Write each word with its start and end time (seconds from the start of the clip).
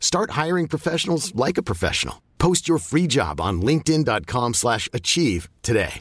Start 0.00 0.30
hiring 0.32 0.66
professionals 0.66 1.32
like 1.36 1.58
a 1.58 1.62
professional. 1.62 2.16
Post 2.38 2.66
your 2.68 2.78
free 2.80 3.06
job 3.06 3.40
on 3.40 3.60
linkedin.com/achieve 3.60 4.54
slash 4.54 4.88
achieve 4.92 5.48
today. 5.62 6.00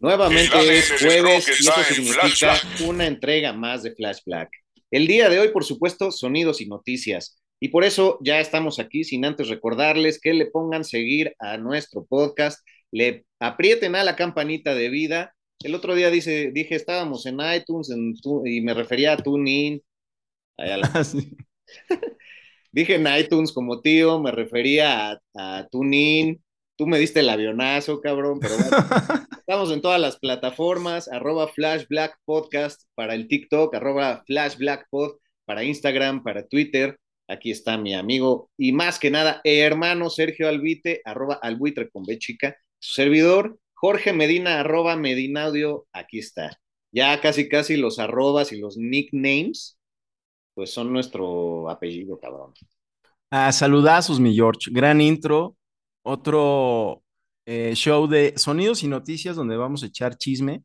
Nuevamente 0.00 0.78
es 0.78 0.92
jueves 1.00 1.48
y 1.48 1.68
eso 1.68 1.82
significa 1.84 2.60
una 2.86 3.06
entrega 3.06 3.52
más 3.52 3.82
de 3.82 3.94
Flash 3.94 4.18
Black. 4.26 4.50
El 4.90 5.06
día 5.06 5.28
de 5.28 5.38
hoy, 5.40 5.48
por 5.48 5.64
supuesto, 5.64 6.10
sonidos 6.10 6.60
y 6.60 6.66
noticias. 6.66 7.38
Y 7.60 7.68
por 7.68 7.84
eso 7.84 8.18
ya 8.22 8.38
estamos 8.40 8.78
aquí, 8.78 9.02
sin 9.04 9.24
antes 9.24 9.48
recordarles 9.48 10.20
que 10.20 10.34
le 10.34 10.46
pongan 10.46 10.84
seguir 10.84 11.34
a 11.38 11.56
nuestro 11.56 12.04
podcast, 12.04 12.60
le 12.92 13.24
aprieten 13.40 13.96
a 13.96 14.04
la 14.04 14.14
campanita 14.14 14.74
de 14.74 14.90
vida. 14.90 15.34
El 15.60 15.74
otro 15.74 15.94
día 15.94 16.10
dice, 16.10 16.50
dije, 16.52 16.74
estábamos 16.74 17.24
en 17.24 17.38
iTunes 17.40 17.90
en 17.90 18.14
tu- 18.20 18.46
y 18.46 18.60
me 18.60 18.74
refería 18.74 19.14
a 19.14 19.16
TuneIn. 19.16 19.82
La- 20.58 20.90
Ah, 20.94 21.04
sí. 21.04 21.36
Dije 22.72 22.96
en 22.96 23.06
iTunes 23.18 23.52
como 23.52 23.80
tío, 23.80 24.20
me 24.20 24.30
refería 24.30 25.12
a, 25.12 25.20
a 25.36 25.68
TuneIn. 25.70 26.42
Tú 26.76 26.86
me 26.86 26.98
diste 26.98 27.20
el 27.20 27.30
avionazo, 27.30 28.00
cabrón, 28.02 28.38
pero 28.38 28.54
bueno, 28.58 28.76
estamos 29.38 29.70
en 29.72 29.80
todas 29.80 29.98
las 30.00 30.18
plataformas, 30.18 31.08
arroba 31.08 31.48
Flash 31.48 31.86
Black 31.88 32.18
Podcast 32.26 32.82
para 32.94 33.14
el 33.14 33.28
TikTok, 33.28 33.74
arroba 33.74 34.22
Flash 34.26 34.56
Black 34.58 34.86
Pod 34.90 35.16
para 35.46 35.64
Instagram, 35.64 36.22
para 36.22 36.46
Twitter. 36.46 36.98
Aquí 37.28 37.50
está 37.50 37.78
mi 37.78 37.94
amigo 37.94 38.50
y 38.58 38.72
más 38.72 38.98
que 38.98 39.10
nada, 39.10 39.40
hermano 39.42 40.10
Sergio 40.10 40.48
Albite, 40.48 41.00
arroba 41.04 41.38
albuitre 41.42 41.88
con 41.88 42.04
B 42.04 42.18
chica. 42.18 42.56
Su 42.78 42.92
servidor, 42.92 43.58
Jorge 43.72 44.12
Medina, 44.12 44.60
arroba 44.60 44.96
Medinaudio, 44.96 45.86
aquí 45.92 46.18
está. 46.18 46.60
Ya 46.92 47.18
casi 47.22 47.48
casi 47.48 47.76
los 47.76 47.98
arrobas 47.98 48.52
y 48.52 48.58
los 48.58 48.76
nicknames, 48.76 49.75
pues 50.56 50.72
son 50.72 50.90
nuestro 50.90 51.68
apellido, 51.68 52.18
cabrón. 52.18 52.54
Ah, 53.30 53.52
saludazos, 53.52 54.18
mi 54.18 54.34
George. 54.34 54.70
Gran 54.72 55.02
intro. 55.02 55.54
Otro 56.02 57.02
eh, 57.44 57.72
show 57.74 58.06
de 58.06 58.32
sonidos 58.38 58.82
y 58.82 58.88
noticias 58.88 59.36
donde 59.36 59.58
vamos 59.58 59.82
a 59.82 59.86
echar 59.86 60.16
chisme. 60.16 60.64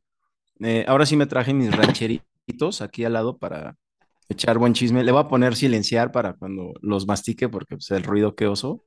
Eh, 0.61 0.85
ahora 0.87 1.05
sí 1.05 1.17
me 1.17 1.25
traje 1.25 1.53
mis 1.53 1.75
rancheritos 1.75 2.81
aquí 2.81 3.03
al 3.03 3.13
lado 3.13 3.37
para 3.37 3.75
echar 4.29 4.57
buen 4.59 4.73
chisme. 4.73 5.03
Le 5.03 5.11
voy 5.11 5.19
a 5.21 5.27
poner 5.27 5.57
silenciar 5.57 6.13
para 6.13 6.35
cuando 6.35 6.71
los 6.81 7.05
mastique 7.05 7.49
porque 7.49 7.75
pues, 7.75 7.91
el 7.91 8.03
ruido 8.03 8.33
que 8.33 8.47
oso. 8.47 8.85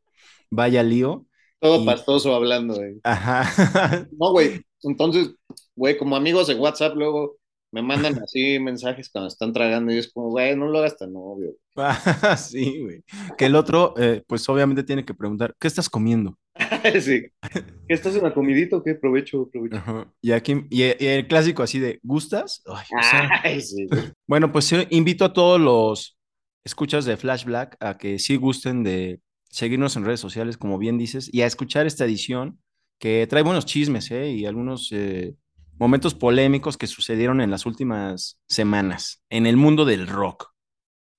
Vaya 0.50 0.82
lío. 0.82 1.26
Todo 1.60 1.82
Y- 1.82 1.84
pastoso 1.84 2.34
hablando, 2.34 2.76
güey. 2.76 2.98
Ajá. 3.04 4.08
No, 4.18 4.32
güey. 4.32 4.62
Entonces, 4.84 5.34
güey, 5.76 5.98
como 5.98 6.16
amigos 6.16 6.46
de 6.46 6.54
WhatsApp, 6.54 6.94
luego 6.96 7.36
me 7.74 7.82
mandan 7.82 8.22
así 8.22 8.60
mensajes 8.60 9.10
cuando 9.10 9.26
están 9.26 9.52
tragando 9.52 9.92
y 9.92 9.98
es 9.98 10.12
como, 10.12 10.30
güey, 10.30 10.54
no 10.56 10.68
lo 10.68 10.78
hagas 10.78 10.96
tan 10.96 11.10
obvio. 11.16 11.54
Sí, 12.38 12.80
güey. 12.80 13.02
Que 13.36 13.46
el 13.46 13.56
otro, 13.56 13.94
eh, 13.98 14.22
pues 14.28 14.48
obviamente 14.48 14.84
tiene 14.84 15.04
que 15.04 15.12
preguntar, 15.12 15.56
¿qué 15.58 15.66
estás 15.66 15.90
comiendo? 15.90 16.38
sí. 17.00 17.26
¿Qué 17.52 17.64
estás 17.88 18.14
en 18.14 18.22
la 18.22 18.32
comidita 18.32 18.76
o 18.76 18.82
qué? 18.84 18.94
Provecho, 18.94 19.50
provecho. 19.50 19.76
Ajá. 19.76 20.08
Y 20.20 20.30
aquí, 20.30 20.66
y, 20.70 20.82
y 20.82 21.06
el 21.06 21.26
clásico 21.26 21.64
así 21.64 21.80
de, 21.80 21.98
¿gustas? 22.04 22.62
Ay, 22.68 22.86
o 22.96 23.02
sea, 23.02 23.28
Ay, 23.42 23.60
sí. 23.60 23.86
güey. 23.86 24.12
Bueno, 24.28 24.52
pues 24.52 24.72
invito 24.90 25.24
a 25.24 25.32
todos 25.32 25.60
los 25.60 26.16
escuchas 26.62 27.04
de 27.06 27.16
Flash 27.16 27.44
Black 27.44 27.76
a 27.80 27.98
que 27.98 28.20
sí 28.20 28.36
gusten 28.36 28.84
de 28.84 29.20
seguirnos 29.50 29.96
en 29.96 30.04
redes 30.04 30.20
sociales, 30.20 30.56
como 30.56 30.78
bien 30.78 30.96
dices, 30.96 31.28
y 31.32 31.42
a 31.42 31.46
escuchar 31.46 31.88
esta 31.88 32.04
edición 32.04 32.60
que 33.00 33.26
trae 33.28 33.42
buenos 33.42 33.66
chismes, 33.66 34.12
¿eh? 34.12 34.30
Y 34.30 34.46
algunos 34.46 34.92
eh, 34.92 35.34
momentos 35.78 36.14
polémicos 36.14 36.76
que 36.76 36.86
sucedieron 36.86 37.40
en 37.40 37.50
las 37.50 37.66
últimas 37.66 38.38
semanas 38.48 39.22
en 39.30 39.46
el 39.46 39.56
mundo 39.56 39.84
del 39.84 40.06
rock. 40.06 40.52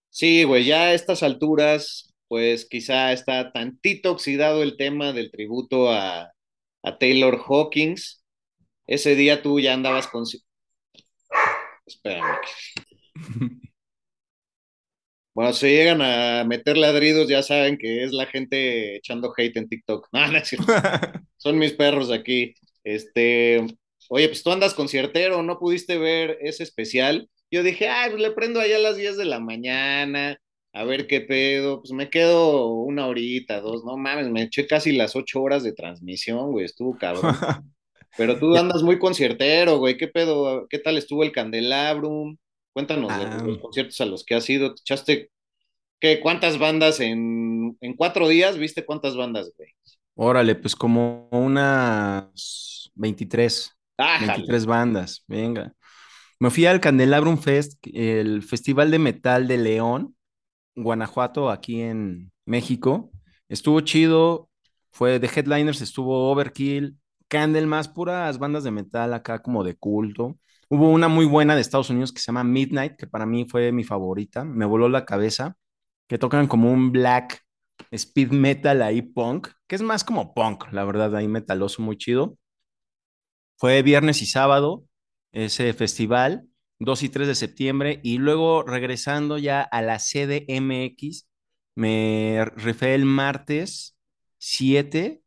Sí, 0.09 0.43
güey, 0.43 0.65
ya 0.65 0.83
a 0.83 0.93
estas 0.93 1.23
alturas, 1.23 2.13
pues 2.27 2.65
quizá 2.65 3.11
está 3.11 3.51
tantito 3.51 4.11
oxidado 4.11 4.63
el 4.63 4.77
tema 4.77 5.11
del 5.11 5.31
tributo 5.31 5.91
a, 5.91 6.31
a 6.83 6.97
Taylor 6.97 7.41
Hawkins. 7.45 8.23
Ese 8.87 9.15
día 9.15 9.41
tú 9.41 9.59
ya 9.59 9.73
andabas 9.73 10.07
con... 10.07 10.23
Espérame. 11.85 12.37
Bueno, 15.35 15.51
si 15.51 15.67
llegan 15.67 16.01
a 16.01 16.45
meter 16.45 16.77
ladridos, 16.77 17.27
ya 17.27 17.43
saben 17.43 17.77
que 17.77 18.05
es 18.05 18.13
la 18.13 18.25
gente 18.25 18.95
echando 18.95 19.33
hate 19.35 19.57
en 19.57 19.67
TikTok. 19.67 20.07
No, 20.13 20.31
no 20.31 20.37
es 20.37 20.47
cierto. 20.47 20.65
Son 21.37 21.57
mis 21.57 21.73
perros 21.73 22.09
aquí. 22.09 22.53
Este, 22.85 23.65
oye, 24.09 24.27
pues 24.27 24.43
tú 24.43 24.51
andas 24.51 24.73
conciertero, 24.73 25.43
¿no 25.43 25.59
pudiste 25.59 25.97
ver 25.97 26.37
ese 26.41 26.63
especial? 26.63 27.29
Yo 27.51 27.63
dije, 27.63 27.87
ay, 27.89 28.11
pues 28.11 28.21
le 28.21 28.31
prendo 28.31 28.59
allá 28.59 28.77
a 28.77 28.79
las 28.79 28.97
10 28.97 29.17
de 29.17 29.25
la 29.25 29.39
mañana, 29.39 30.39
a 30.73 30.83
ver 30.83 31.07
qué 31.07 31.21
pedo. 31.21 31.81
Pues 31.81 31.91
me 31.91 32.09
quedo 32.09 32.67
una 32.73 33.07
horita, 33.07 33.61
dos, 33.61 33.83
no 33.85 33.97
mames, 33.97 34.29
me 34.29 34.43
eché 34.43 34.67
casi 34.67 34.91
las 34.93 35.15
ocho 35.15 35.41
horas 35.41 35.63
de 35.63 35.73
transmisión, 35.73 36.51
güey, 36.51 36.65
estuvo 36.65 36.97
cabrón. 36.97 37.35
Pero 38.17 38.39
tú 38.39 38.55
andas 38.55 38.81
muy 38.83 38.97
conciertero, 38.99 39.77
güey, 39.77 39.97
¿qué 39.97 40.07
pedo? 40.07 40.67
¿Qué 40.69 40.79
tal 40.79 40.97
estuvo 40.97 41.23
el 41.23 41.31
Candelabrum? 41.33 42.37
Cuéntanos 42.73 43.09
de 43.17 43.25
Ah. 43.25 43.43
los 43.45 43.57
conciertos 43.59 43.99
a 44.01 44.05
los 44.05 44.23
que 44.25 44.35
has 44.35 44.49
ido. 44.49 44.73
¿Te 44.73 44.81
echaste 44.81 45.29
qué? 45.99 46.19
¿Cuántas 46.21 46.57
bandas 46.59 46.99
en, 47.01 47.77
en 47.81 47.93
cuatro 47.95 48.27
días? 48.27 48.57
¿Viste 48.57 48.85
cuántas 48.85 49.15
bandas, 49.17 49.51
güey? 49.57 49.69
Órale, 50.15 50.55
pues 50.55 50.75
como 50.75 51.27
unas 51.31 52.91
23. 52.95 53.74
Ájale. 53.97 54.33
23 54.33 54.65
bandas, 54.65 55.23
venga. 55.27 55.73
Me 56.39 56.49
fui 56.49 56.65
al 56.65 56.81
Candelabrum 56.81 57.37
Fest, 57.37 57.85
el 57.93 58.43
Festival 58.43 58.91
de 58.91 58.99
Metal 58.99 59.47
de 59.47 59.57
León, 59.57 60.15
Guanajuato, 60.75 61.49
aquí 61.49 61.81
en 61.81 62.31
México. 62.45 63.11
Estuvo 63.47 63.79
chido, 63.81 64.49
fue 64.91 65.19
de 65.19 65.27
headliners, 65.27 65.81
estuvo 65.81 66.29
Overkill, 66.31 66.97
Candlemas, 67.27 67.87
puras 67.87 68.37
bandas 68.37 68.63
de 68.63 68.71
metal 68.71 69.13
acá 69.13 69.41
como 69.41 69.63
de 69.63 69.75
culto. 69.75 70.37
Hubo 70.69 70.89
una 70.89 71.07
muy 71.07 71.25
buena 71.25 71.55
de 71.55 71.61
Estados 71.61 71.89
Unidos 71.89 72.11
que 72.11 72.19
se 72.19 72.27
llama 72.27 72.43
Midnight, 72.43 72.95
que 72.97 73.07
para 73.07 73.25
mí 73.25 73.45
fue 73.45 73.71
mi 73.71 73.83
favorita, 73.83 74.43
me 74.43 74.65
voló 74.65 74.89
la 74.89 75.05
cabeza, 75.05 75.55
que 76.07 76.17
tocan 76.17 76.47
como 76.47 76.71
un 76.71 76.91
black 76.91 77.41
speed 77.91 78.31
metal 78.31 78.81
ahí 78.81 79.01
punk, 79.01 79.49
que 79.67 79.75
es 79.75 79.81
más 79.81 80.03
como 80.03 80.33
punk, 80.33 80.71
la 80.71 80.83
verdad, 80.83 81.15
ahí 81.15 81.27
metaloso, 81.27 81.81
muy 81.81 81.97
chido. 81.97 82.37
Fue 83.57 83.81
viernes 83.81 84.21
y 84.21 84.25
sábado 84.25 84.85
ese 85.31 85.73
festival, 85.73 86.47
2 86.79 87.03
y 87.03 87.09
3 87.09 87.27
de 87.27 87.35
septiembre, 87.35 87.99
y 88.03 88.17
luego 88.17 88.63
regresando 88.63 89.37
ya 89.37 89.61
a 89.61 89.81
la 89.81 89.97
CDMX, 89.99 91.27
me 91.75 92.45
rifé 92.55 92.95
el 92.95 93.05
martes 93.05 93.97
7, 94.37 95.21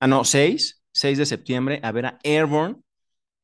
ah, 0.00 0.06
no, 0.06 0.24
6, 0.24 0.82
6 0.92 1.18
de 1.18 1.26
septiembre 1.26 1.80
a 1.82 1.92
ver 1.92 2.06
a 2.06 2.18
Airborne, 2.22 2.76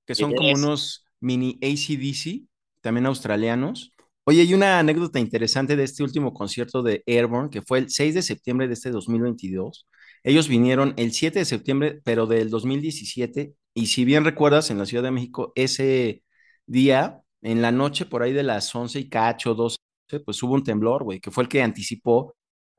que 0.07 0.15
son 0.15 0.35
como 0.35 0.53
unos 0.53 1.05
mini 1.21 1.59
ACDC, 1.63 2.49
también 2.81 3.07
australianos. 3.07 3.93
Oye, 4.25 4.41
hay 4.41 4.55
una 4.55 4.79
anécdota 4.79 5.21
interesante 5.21 5.77
de 5.77 5.85
este 5.85 6.03
último 6.03 6.33
concierto 6.33 6.83
de 6.83 7.03
Airborne, 7.07 7.51
que 7.51 7.63
fue 7.63 7.79
el 7.79 7.91
6 7.91 8.15
de 8.15 8.23
septiembre 8.23 8.67
de 8.67 8.75
este 8.75 8.91
2022. 8.91 9.87
Ellos 10.25 10.49
vinieron 10.49 10.95
el 10.97 11.13
7 11.13 11.39
de 11.41 11.45
septiembre, 11.45 12.01
pero 12.05 12.27
del 12.27 12.51
2017, 12.51 13.55
y 13.77 13.87
si 13.87 14.05
bien 14.05 14.25
recuerdas, 14.25 14.71
en 14.71 14.79
la 14.79 14.87
Ciudad 14.87 15.05
de 15.05 15.13
México, 15.13 15.53
ese 15.55 16.23
día, 16.67 17.21
en 17.43 17.63
la 17.63 17.71
noche, 17.73 18.07
por 18.07 18.23
ahí 18.23 18.33
de 18.33 18.43
las 18.43 18.75
11 18.75 18.99
y 19.01 19.09
cacho, 19.09 19.55
12, 19.55 19.79
pues 20.25 20.43
hubo 20.43 20.55
un 20.55 20.65
temblor, 20.65 21.05
güey, 21.05 21.21
que 21.21 21.31
fue 21.31 21.45
el 21.45 21.49
que 21.49 21.63
anticipó 21.63 22.35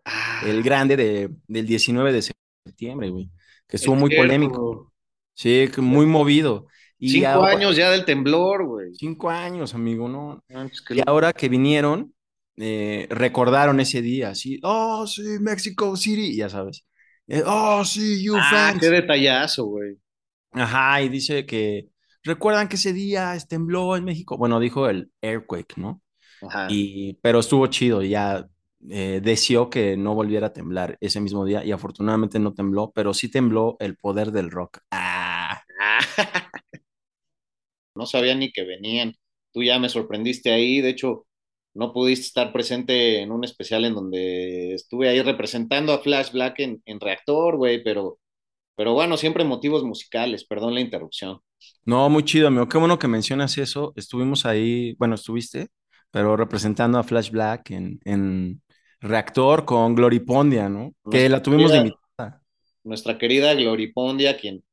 Ah, 0.06 0.42
el 0.46 0.64
grande 0.64 0.96
de, 0.98 1.30
del 1.48 1.66
19 1.68 2.14
de 2.14 2.22
septiembre, 2.66 3.10
güey. 3.10 3.30
que 3.68 3.76
estuvo 3.78 3.96
Es 3.96 4.00
muy 4.02 4.10
cierto. 4.10 4.26
polémico. 4.28 4.94
Sí, 5.34 5.70
muy 5.78 6.06
movido. 6.06 6.68
Y 6.98 7.10
Cinco 7.10 7.28
ahora- 7.28 7.52
años 7.52 7.76
ya 7.76 7.92
del 7.92 8.06
temblor, 8.06 8.66
güey. 8.66 8.96
Cinco 8.96 9.30
años, 9.30 9.76
amigo, 9.76 10.08
¿no? 10.10 10.42
Ah, 10.54 10.68
Y 10.92 11.02
ahora 11.06 11.34
que 11.34 11.50
vinieron, 11.50 12.14
eh, 12.56 13.08
recordaron 13.12 13.80
ese 13.82 14.02
día, 14.02 14.30
así, 14.30 14.60
oh, 14.64 15.06
sí, 15.06 15.22
Mexico 15.42 15.96
City, 15.98 16.36
ya 16.38 16.50
sabes. 16.50 16.86
Eh, 17.28 17.44
oh, 17.46 17.84
sí, 17.86 18.24
you 18.24 18.36
Ah, 18.38 18.48
fans. 18.50 18.80
qué 18.80 18.90
detallazo, 18.90 19.66
güey. 19.66 19.98
Ajá, 20.52 21.02
y 21.02 21.10
dice 21.10 21.46
que 21.46 21.90
recuerdan 22.24 22.68
que 22.68 22.76
ese 22.78 22.94
día 22.94 23.38
tembló 23.48 23.96
en 23.96 24.06
México. 24.06 24.38
Bueno, 24.38 24.60
dijo 24.60 24.88
el 24.90 25.12
earthquake, 25.22 25.78
¿no? 25.78 26.02
Ajá. 26.42 26.68
Y, 26.68 27.16
pero 27.22 27.40
estuvo 27.40 27.68
chido, 27.68 28.04
ya 28.04 28.48
eh, 28.90 29.22
deseó 29.24 29.70
que 29.70 29.98
no 29.98 30.16
volviera 30.16 30.48
a 30.48 30.54
temblar 30.54 30.98
ese 31.02 31.22
mismo 31.22 31.46
día 31.46 31.64
y 31.66 31.72
afortunadamente 31.72 32.40
no 32.40 32.54
tembló, 32.54 32.92
pero 32.96 33.14
sí 33.14 33.30
tembló 33.32 33.78
el 33.80 33.98
poder 33.98 34.32
del 34.32 34.52
rock. 34.52 34.80
Ah, 34.92 35.64
Ah. 35.80 36.00
No 37.96 38.06
sabía 38.06 38.36
ni 38.36 38.52
que 38.52 38.64
venían. 38.64 39.16
Tú 39.54 39.64
ya 39.64 39.80
me 39.80 39.90
sorprendiste 39.90 40.52
ahí. 40.52 40.82
De 40.82 40.90
hecho, 40.90 41.26
no 41.74 41.94
pudiste 41.94 42.28
estar 42.28 42.54
presente 42.54 43.22
en 43.22 43.32
un 43.32 43.44
especial 43.44 43.86
en 43.86 43.96
donde 43.96 44.74
estuve 44.76 45.10
ahí 45.10 45.22
representando 45.22 45.94
a 45.94 46.00
Flash 46.00 46.32
Black 46.32 46.60
en, 46.60 46.82
en 46.86 47.00
Reactor, 47.00 47.58
güey, 47.58 47.84
pero, 47.84 48.20
pero 48.78 48.94
bueno, 48.94 49.18
siempre 49.18 49.46
motivos 49.46 49.84
musicales. 49.86 50.46
Perdón 50.46 50.76
la 50.76 50.82
interrupción. 50.82 51.42
no, 51.86 52.10
muy 52.10 52.24
chido, 52.24 52.48
amigo. 52.48 52.68
Qué 52.68 52.78
bueno 52.78 53.00
que 53.00 53.08
mencionas 53.08 53.58
eso. 53.58 53.94
Estuvimos 53.96 54.46
ahí, 54.46 54.94
bueno, 55.00 55.16
estuviste, 55.16 55.68
pero 56.12 56.36
representando 56.38 56.98
a 57.00 57.04
Flash 57.04 57.32
Black 57.32 57.72
en, 57.72 58.00
en 58.06 58.62
Reactor 59.02 59.66
con 59.66 59.96
Gloripondia, 59.96 60.70
¿no? 60.70 60.94
Que 61.10 61.30
la 61.30 61.42
tuvimos 61.42 61.72
de 61.72 61.80
Mira. 61.80 61.90
invitada. 62.18 62.42
Nuestra 62.84 63.18
querida 63.18 63.54
Gloripondia, 63.54 64.38
quien, 64.38 64.64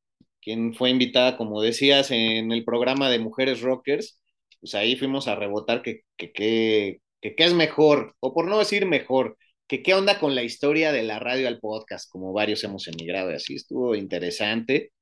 quien 0.40 0.74
fue 0.74 0.90
invitada, 0.90 1.36
como 1.36 1.60
decías, 1.62 2.10
en 2.10 2.52
el 2.52 2.64
programa 2.64 3.10
de 3.10 3.18
Mujeres 3.18 3.60
Rockers, 3.62 4.20
pues 4.60 4.74
ahí 4.74 4.96
fuimos 4.96 5.28
a 5.28 5.34
rebotar 5.36 5.82
que 5.82 6.02
que, 6.16 6.32
que, 6.32 7.00
que, 7.20 7.34
que 7.34 7.44
es 7.44 7.54
mejor, 7.54 8.14
o 8.20 8.32
por 8.34 8.46
no 8.48 8.58
decir 8.58 8.86
mejor, 8.86 9.36
que 9.66 9.82
qué 9.82 9.94
onda 9.94 10.18
con 10.18 10.34
la 10.34 10.42
historia 10.42 10.92
de 10.92 11.02
la 11.02 11.18
radio 11.18 11.48
al 11.48 11.58
podcast, 11.60 12.10
como 12.10 12.32
varios 12.32 12.62
hemos 12.64 12.86
emigrado 12.88 13.30
y 13.30 13.34
así, 13.34 13.54
estuvo 13.54 13.94
interesante. 13.94 14.92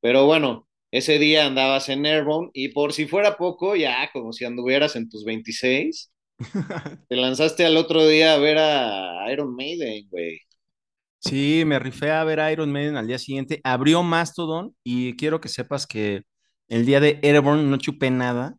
Pero 0.00 0.26
bueno, 0.26 0.68
ese 0.90 1.18
día 1.18 1.46
andabas 1.46 1.88
en 1.88 2.04
Airborne 2.06 2.50
y 2.52 2.68
por 2.68 2.92
si 2.92 3.06
fuera 3.06 3.36
poco, 3.36 3.76
ya 3.76 4.10
como 4.12 4.32
si 4.32 4.44
anduvieras 4.44 4.96
en 4.96 5.08
tus 5.08 5.24
26, 5.24 6.12
te 7.08 7.16
lanzaste 7.16 7.64
al 7.64 7.76
otro 7.76 8.06
día 8.06 8.34
a 8.34 8.38
ver 8.38 8.58
a 8.58 9.32
Iron 9.32 9.54
Maiden, 9.54 10.08
güey. 10.10 10.38
Sí, 11.18 11.62
me 11.64 11.78
rifé 11.78 12.10
a 12.10 12.24
ver 12.24 12.40
a 12.40 12.50
Iron 12.52 12.72
Maiden 12.72 12.96
al 12.96 13.06
día 13.06 13.18
siguiente. 13.18 13.60
Abrió 13.64 14.02
Mastodon 14.02 14.74
y 14.82 15.16
quiero 15.16 15.40
que 15.40 15.48
sepas 15.48 15.86
que 15.86 16.22
el 16.68 16.84
día 16.84 17.00
de 17.00 17.20
Airborne 17.22 17.62
no 17.64 17.76
chupé 17.76 18.10
nada, 18.10 18.56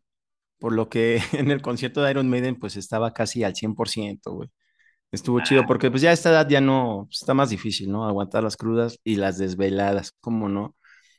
por 0.60 0.74
lo 0.74 0.90
que 0.90 1.20
en 1.34 1.52
el 1.52 1.62
concierto 1.62 2.02
de 2.02 2.12
Iron 2.12 2.30
Maiden 2.30 2.56
pues 2.58 2.78
estaba 2.78 3.14
casi 3.14 3.44
al 3.44 3.54
100%, 3.54 4.32
güey. 4.32 4.50
Estuvo 5.14 5.40
chido 5.42 5.64
porque 5.68 5.92
pues 5.92 6.02
ya 6.02 6.10
a 6.10 6.14
esta 6.14 6.32
edad 6.32 6.50
ya 6.50 6.60
no, 6.60 7.06
pues, 7.08 7.22
está 7.22 7.36
más 7.36 7.52
difícil, 7.52 7.92
¿no? 7.92 8.06
Aguantar 8.08 8.44
las 8.44 8.58
crudas 8.58 9.00
y 9.04 9.16
las 9.16 9.38
desveladas, 9.38 10.12
¿cómo 10.20 10.50
no? 10.50 10.76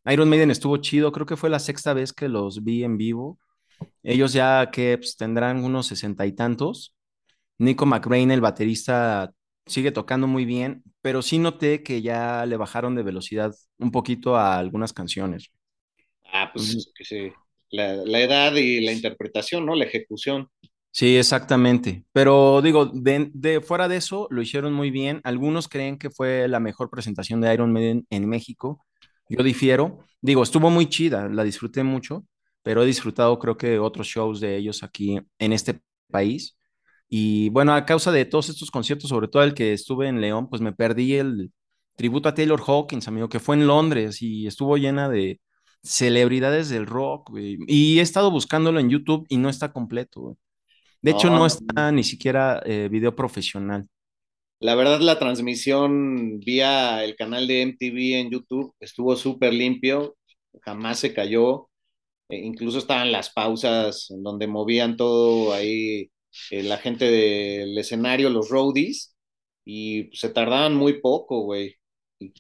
Iron 0.07 0.29
Maiden 0.29 0.51
estuvo 0.51 0.77
chido, 0.79 1.13
creo 1.13 1.27
que 1.27 1.37
fue 1.37 1.49
la 1.49 1.61
sexta 1.61 1.95
vez 1.95 2.13
que 2.13 2.29
los 2.29 2.65
vi 2.65 2.83
en 2.83 2.99
vivo. 2.99 3.39
Ellos 4.03 4.33
ya 4.33 4.71
que 4.73 4.99
pues, 4.99 5.17
tendrán 5.17 5.65
unos 5.65 5.87
sesenta 5.87 6.27
y 6.27 6.33
tantos. 6.33 6.95
Nico 7.59 7.87
McBrain, 7.87 8.33
el 8.33 8.41
baterista, 8.41 9.31
sigue 9.65 9.93
tocando 9.93 10.27
muy 10.27 10.45
bien, 10.45 10.83
pero 11.01 11.23
sí 11.23 11.39
noté 11.39 11.85
que 11.85 12.03
ya 12.03 12.45
le 12.47 12.57
bajaron 12.57 12.97
de 12.97 13.05
velocidad 13.05 13.55
un 13.79 13.93
poquito 13.93 14.37
a 14.37 14.59
algunas 14.59 14.93
canciones. 14.93 15.53
Ah, 16.33 16.51
pues 16.53 16.93
sí. 17.01 17.33
La, 17.71 17.95
la 17.95 18.21
edad 18.21 18.55
y 18.57 18.81
la 18.81 18.93
interpretación, 18.93 19.65
¿no? 19.65 19.77
La 19.77 19.85
ejecución. 19.85 20.49
Sí, 20.97 21.17
exactamente. 21.17 22.05
Pero 22.13 22.63
digo, 22.63 22.87
de, 22.87 23.61
fuera 23.67 23.89
de 23.89 23.97
eso, 23.97 24.29
lo 24.31 24.41
hicieron 24.43 24.73
muy 24.73 24.91
bien. 24.93 25.21
Algunos 25.25 25.69
creen 25.69 25.99
que 25.99 26.09
fue 26.11 26.47
la 26.47 26.61
mejor 26.61 26.89
presentación 26.89 27.41
de 27.41 27.53
Iron 27.53 27.73
Maiden 27.73 28.07
en 28.11 28.29
México. 28.29 28.85
Yo 29.29 29.43
difiero. 29.43 29.99
Digo, 30.21 30.43
estuvo 30.45 30.71
muy 30.71 30.87
chida, 30.89 31.29
la 31.29 31.43
disfruté 31.43 31.83
mucho, 31.83 32.25
pero 32.63 32.83
he 32.83 32.87
disfrutado 32.87 33.39
creo 33.41 33.57
que 33.57 33.79
otros 33.81 34.07
shows 34.07 34.41
de 34.41 34.57
ellos 34.57 34.85
aquí 34.85 35.19
en 35.39 35.53
este 35.53 35.81
país. 36.11 36.57
Y 37.09 37.49
bueno, 37.51 37.75
a 37.75 37.85
causa 37.87 38.13
de 38.13 38.25
todos 38.25 38.49
estos 38.49 38.71
conciertos, 38.71 39.11
sobre 39.11 39.27
todo 39.29 39.43
el 39.43 39.55
que 39.55 39.73
estuve 39.73 40.07
en 40.09 40.21
León, 40.21 40.49
pues 40.49 40.63
me 40.63 40.73
perdí 40.73 41.15
el 41.17 41.53
tributo 41.97 42.29
a 42.29 42.35
Taylor 42.35 42.63
Hawkins, 42.67 43.09
amigo, 43.09 43.29
que 43.29 43.41
fue 43.41 43.57
en 43.57 43.67
Londres 43.67 44.23
y 44.23 44.47
estuvo 44.47 44.77
llena 44.77 45.09
de 45.09 45.41
celebridades 45.83 46.69
del 46.69 46.87
rock. 46.87 47.31
Y 47.37 47.99
he 47.99 48.03
estado 48.03 48.31
buscándolo 48.31 48.79
en 48.81 48.91
YouTube 48.91 49.27
y 49.29 49.39
no 49.39 49.49
está 49.49 49.73
completo, 49.73 50.21
güey. 50.21 50.37
De 51.05 51.13
hecho, 51.13 51.31
No, 51.31 51.39
no 51.39 51.47
está 51.47 51.93
ni 51.93 52.03
siquiera 52.03 52.61
eh, 52.67 52.89
video 52.91 53.15
profesional. 53.15 53.87
La 54.61 54.75
verdad, 54.75 55.01
la 55.01 55.19
transmisión 55.19 56.39
vía 56.41 57.05
el 57.05 57.17
canal 57.17 57.47
de 57.47 57.63
MTV 57.63 58.21
en 58.21 58.31
YouTube 58.31 58.75
estuvo 58.81 59.15
súper 59.17 59.53
limpio, 59.53 60.17
jamás 60.63 61.01
se 61.01 61.13
cayó. 61.15 61.69
Eh, 62.29 62.39
incluso 62.45 62.79
estaban 62.79 63.13
las 63.13 63.31
pausas 63.33 64.11
en 64.11 64.23
donde 64.23 64.47
movían 64.49 64.97
todo 64.97 65.53
ahí 65.55 66.11
eh, 66.51 66.63
la 66.65 66.79
gente 66.79 67.07
del 67.07 67.77
escenario, 67.79 68.31
los 68.31 68.51
roadies, 68.51 69.17
y 69.65 70.11
se 70.17 70.31
tardaban 70.31 70.75
muy 70.77 71.01
poco, 71.03 71.43
güey. 71.43 71.77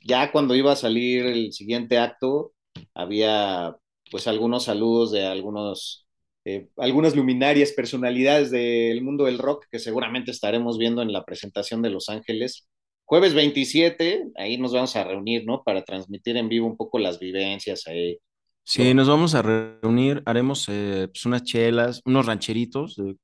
Ya 0.05 0.33
cuando 0.33 0.55
iba 0.57 0.73
a 0.73 0.77
salir 0.77 1.27
el 1.27 1.53
siguiente 1.53 1.99
acto, 1.99 2.55
había 2.95 3.77
pues 4.11 4.27
algunos 4.29 4.65
saludos 4.65 5.13
de 5.13 5.27
algunos, 5.27 6.04
eh, 6.45 6.69
algunas 6.77 7.17
luminarias, 7.17 7.73
personalidades 7.73 8.51
del 8.51 9.03
mundo 9.03 9.25
del 9.25 9.39
rock 9.39 9.67
que 9.71 9.79
seguramente 9.79 10.31
estaremos 10.31 10.79
viendo 10.79 11.01
en 11.03 11.13
la 11.13 11.25
presentación 11.25 11.81
de 11.83 11.91
Los 11.91 12.09
Ángeles. 12.09 12.69
Jueves 13.07 13.35
27, 13.35 14.29
ahí 14.37 14.59
nos 14.59 14.73
vamos 14.73 14.95
a 14.97 15.05
reunir, 15.05 15.45
¿no? 15.47 15.63
Para 15.63 15.85
transmitir 15.85 16.37
en 16.37 16.49
vivo 16.49 16.67
un 16.67 16.77
poco 16.77 16.99
las 16.99 17.19
vivencias 17.19 17.87
ahí. 17.87 18.19
Sí, 18.63 18.95
nos 18.95 19.09
vamos 19.09 19.35
a 19.35 19.43
reunir, 19.43 20.23
haremos 20.25 20.67
eh, 20.71 21.09
pues 21.09 21.27
unas 21.27 21.45
chelas, 21.45 22.01
unos 22.07 22.25
rancheritos, 22.25 22.99
eh, 22.99 23.15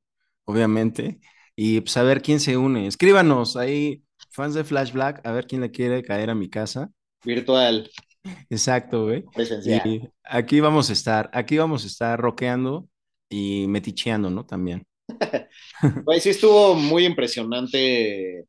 obviamente, 0.44 1.18
y 1.56 1.80
pues 1.80 1.96
a 1.96 2.02
ver 2.02 2.20
quién 2.20 2.40
se 2.40 2.58
une. 2.58 2.86
Escríbanos 2.86 3.56
ahí, 3.56 4.02
fans 4.30 4.54
de 4.54 4.64
Flash 4.64 4.92
Black, 4.92 5.26
a 5.26 5.32
ver 5.32 5.46
quién 5.46 5.62
le 5.62 5.70
quiere 5.70 6.02
caer 6.02 6.28
a 6.28 6.34
mi 6.34 6.50
casa. 6.50 6.90
Virtual, 7.24 7.90
Exacto, 8.50 9.04
güey. 9.04 9.24
presencial. 9.34 9.86
Y 9.86 10.08
aquí 10.24 10.60
vamos 10.60 10.90
a 10.90 10.92
estar, 10.92 11.30
aquí 11.32 11.56
vamos 11.56 11.84
a 11.84 11.86
estar 11.86 12.20
rockeando 12.20 12.89
y 13.30 13.66
meticheando, 13.68 14.28
¿no? 14.30 14.44
También. 14.44 14.84
Sí 16.20 16.28
estuvo 16.30 16.74
muy 16.74 17.06
impresionante 17.06 18.44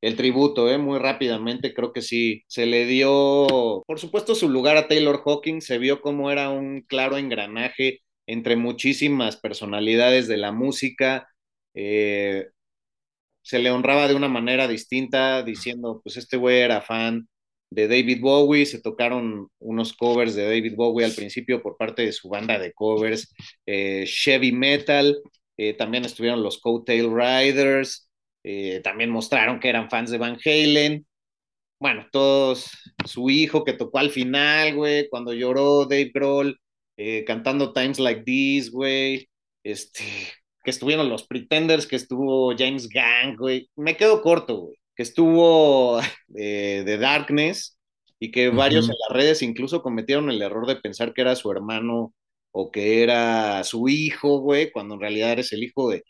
el 0.00 0.16
tributo, 0.16 0.70
¿eh? 0.70 0.78
Muy 0.78 0.98
rápidamente, 0.98 1.74
creo 1.74 1.92
que 1.92 2.02
sí. 2.02 2.44
Se 2.46 2.66
le 2.66 2.86
dio, 2.86 3.82
por 3.86 3.98
supuesto, 3.98 4.34
su 4.34 4.48
lugar 4.48 4.76
a 4.76 4.86
Taylor 4.88 5.22
Hawkins, 5.24 5.64
se 5.64 5.78
vio 5.78 6.00
como 6.00 6.30
era 6.30 6.50
un 6.50 6.82
claro 6.82 7.16
engranaje 7.18 8.00
entre 8.26 8.56
muchísimas 8.56 9.36
personalidades 9.38 10.28
de 10.28 10.36
la 10.36 10.52
música. 10.52 11.28
Eh, 11.74 12.48
se 13.42 13.58
le 13.58 13.70
honraba 13.70 14.08
de 14.08 14.14
una 14.14 14.28
manera 14.28 14.68
distinta, 14.68 15.42
diciendo, 15.42 16.00
pues 16.04 16.16
este 16.16 16.36
güey 16.36 16.58
era 16.60 16.82
fan 16.82 17.28
de 17.70 17.88
David 17.88 18.20
Bowie, 18.20 18.66
se 18.66 18.80
tocaron 18.80 19.48
unos 19.58 19.92
covers 19.92 20.34
de 20.34 20.44
David 20.44 20.74
Bowie 20.76 21.04
al 21.04 21.12
principio 21.14 21.62
por 21.62 21.76
parte 21.76 22.02
de 22.02 22.12
su 22.12 22.28
banda 22.28 22.58
de 22.58 22.72
covers, 22.72 23.34
eh, 23.66 24.04
Chevy 24.06 24.52
Metal, 24.52 25.16
eh, 25.58 25.74
también 25.74 26.04
estuvieron 26.04 26.42
los 26.42 26.60
Coattail 26.60 27.10
Riders, 27.10 28.08
eh, 28.44 28.80
también 28.82 29.10
mostraron 29.10 29.60
que 29.60 29.68
eran 29.68 29.90
fans 29.90 30.10
de 30.10 30.18
Van 30.18 30.38
Halen. 30.44 31.06
Bueno, 31.80 32.06
todos, 32.12 32.70
su 33.06 33.30
hijo 33.30 33.64
que 33.64 33.72
tocó 33.72 33.98
al 33.98 34.10
final, 34.10 34.74
güey, 34.74 35.08
cuando 35.08 35.32
lloró 35.34 35.84
Dave 35.84 36.10
Grohl, 36.14 36.58
eh, 36.96 37.24
cantando 37.24 37.72
Times 37.72 37.98
Like 38.00 38.22
These, 38.24 38.70
güey, 38.70 39.28
este, 39.64 40.02
que 40.64 40.70
estuvieron 40.70 41.08
los 41.08 41.26
Pretenders, 41.26 41.86
que 41.86 41.96
estuvo 41.96 42.54
James 42.56 42.88
Gang, 42.88 43.36
güey, 43.38 43.70
me 43.76 43.96
quedo 43.96 44.22
corto, 44.22 44.56
güey, 44.58 44.76
que 44.98 45.04
estuvo 45.04 46.00
eh, 46.36 46.82
The 46.84 46.98
Darkness 46.98 47.78
y 48.18 48.32
que 48.32 48.48
varios 48.50 48.88
en 48.88 48.96
las 49.08 49.16
redes 49.16 49.42
incluso 49.42 49.80
cometieron 49.80 50.28
el 50.28 50.42
error 50.42 50.66
de 50.66 50.76
pensar 50.76 51.14
que 51.14 51.20
era 51.22 51.36
su 51.36 51.52
hermano 51.52 52.12
o 52.50 52.70
que 52.72 53.04
era 53.04 53.62
su 53.62 53.88
hijo, 53.88 54.40
güey, 54.40 54.72
cuando 54.72 54.94
en 54.94 55.00
realidad 55.00 55.30
eres 55.32 55.52
el 55.52 55.62
hijo 55.62 55.88
de, 55.88 56.02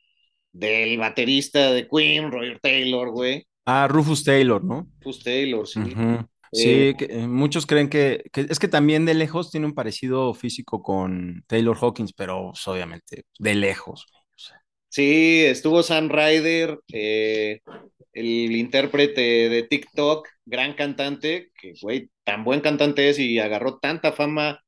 del 0.53 0.97
baterista 0.99 1.71
de 1.73 1.87
Queen, 1.87 2.33
Roger 2.33 2.59
Taylor, 2.61 3.11
güey. 3.11 3.47
Ah, 3.67 3.87
Rufus 3.89 4.25
Taylor, 4.25 4.65
¿no? 4.65 4.87
Rufus 5.01 5.23
Taylor, 5.23 5.69
sí. 5.69 5.81
Eh, 5.81 6.25
Sí, 6.51 6.95
que, 6.97 7.05
eh, 7.11 7.27
muchos 7.29 7.67
creen 7.67 7.91
que, 7.91 8.23
que- 8.33 8.47
es 8.49 8.59
que 8.59 8.69
también 8.69 9.05
de 9.05 9.13
lejos 9.13 9.51
tiene 9.51 9.67
un 9.67 9.75
parecido 9.75 10.33
físico 10.33 10.83
con 10.83 11.45
Taylor 11.47 11.77
Hawkins, 11.79 12.15
pero 12.15 12.53
pues, 12.53 12.67
obviamente 12.69 13.25
de 13.39 13.55
lejos. 13.55 14.07
güey, 14.11 14.23
o 14.35 14.39
sea. 14.39 14.63
sí, 14.89 15.43
estuvo 15.45 15.83
Sam 15.83 16.09
Ryder, 16.09 16.79
eh, 16.91 17.61
el 18.19 18.57
intérprete 18.57 19.49
de 19.49 19.63
TikTok, 19.63 20.29
gran 20.45 20.75
cantante, 20.75 21.53
que, 21.61 21.75
güey, 21.81 22.11
tan 22.25 22.45
buen 22.45 22.61
cantante 22.61 23.09
es 23.09 23.19
y 23.19 23.39
agarró 23.39 23.79
tanta 23.79 24.13
fama 24.13 24.61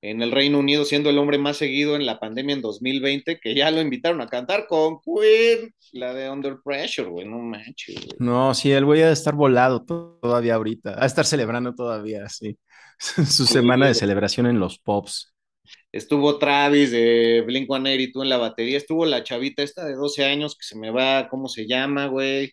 en 0.00 0.22
el 0.22 0.30
Reino 0.30 0.58
Unido, 0.58 0.84
siendo 0.84 1.10
el 1.10 1.18
hombre 1.18 1.38
más 1.38 1.56
seguido 1.56 1.96
en 1.96 2.06
la 2.06 2.20
pandemia 2.20 2.54
en 2.54 2.60
2020, 2.60 3.40
que 3.40 3.54
ya 3.54 3.70
lo 3.70 3.80
invitaron 3.80 4.20
a 4.20 4.28
cantar 4.28 4.66
con 4.68 5.00
Queen, 5.00 5.74
la 5.92 6.14
de 6.14 6.30
Under 6.30 6.56
Pressure, 6.62 7.08
güey, 7.08 7.26
no 7.26 7.38
manches, 7.38 7.96
güey. 7.96 8.16
No, 8.18 8.54
sí, 8.54 8.70
él 8.70 8.84
voy 8.84 9.00
a 9.00 9.10
estar 9.10 9.34
volado 9.34 9.84
todavía 9.84 10.54
ahorita, 10.54 11.02
a 11.02 11.06
estar 11.06 11.24
celebrando 11.24 11.74
todavía, 11.74 12.28
sí. 12.28 12.58
Su 12.98 13.46
semana 13.46 13.88
de 13.88 13.94
celebración 13.94 14.46
en 14.46 14.60
los 14.60 14.78
pops. 14.78 15.34
Estuvo 15.90 16.38
Travis 16.38 16.90
de 16.90 17.42
Blink 17.46 17.66
182 17.66 18.22
en 18.22 18.28
la 18.28 18.36
batería, 18.36 18.76
estuvo 18.76 19.04
la 19.06 19.24
chavita 19.24 19.62
esta 19.62 19.84
de 19.84 19.94
12 19.94 20.24
años 20.24 20.56
que 20.56 20.64
se 20.64 20.78
me 20.78 20.90
va, 20.90 21.28
¿cómo 21.28 21.48
se 21.48 21.66
llama, 21.66 22.06
güey? 22.06 22.52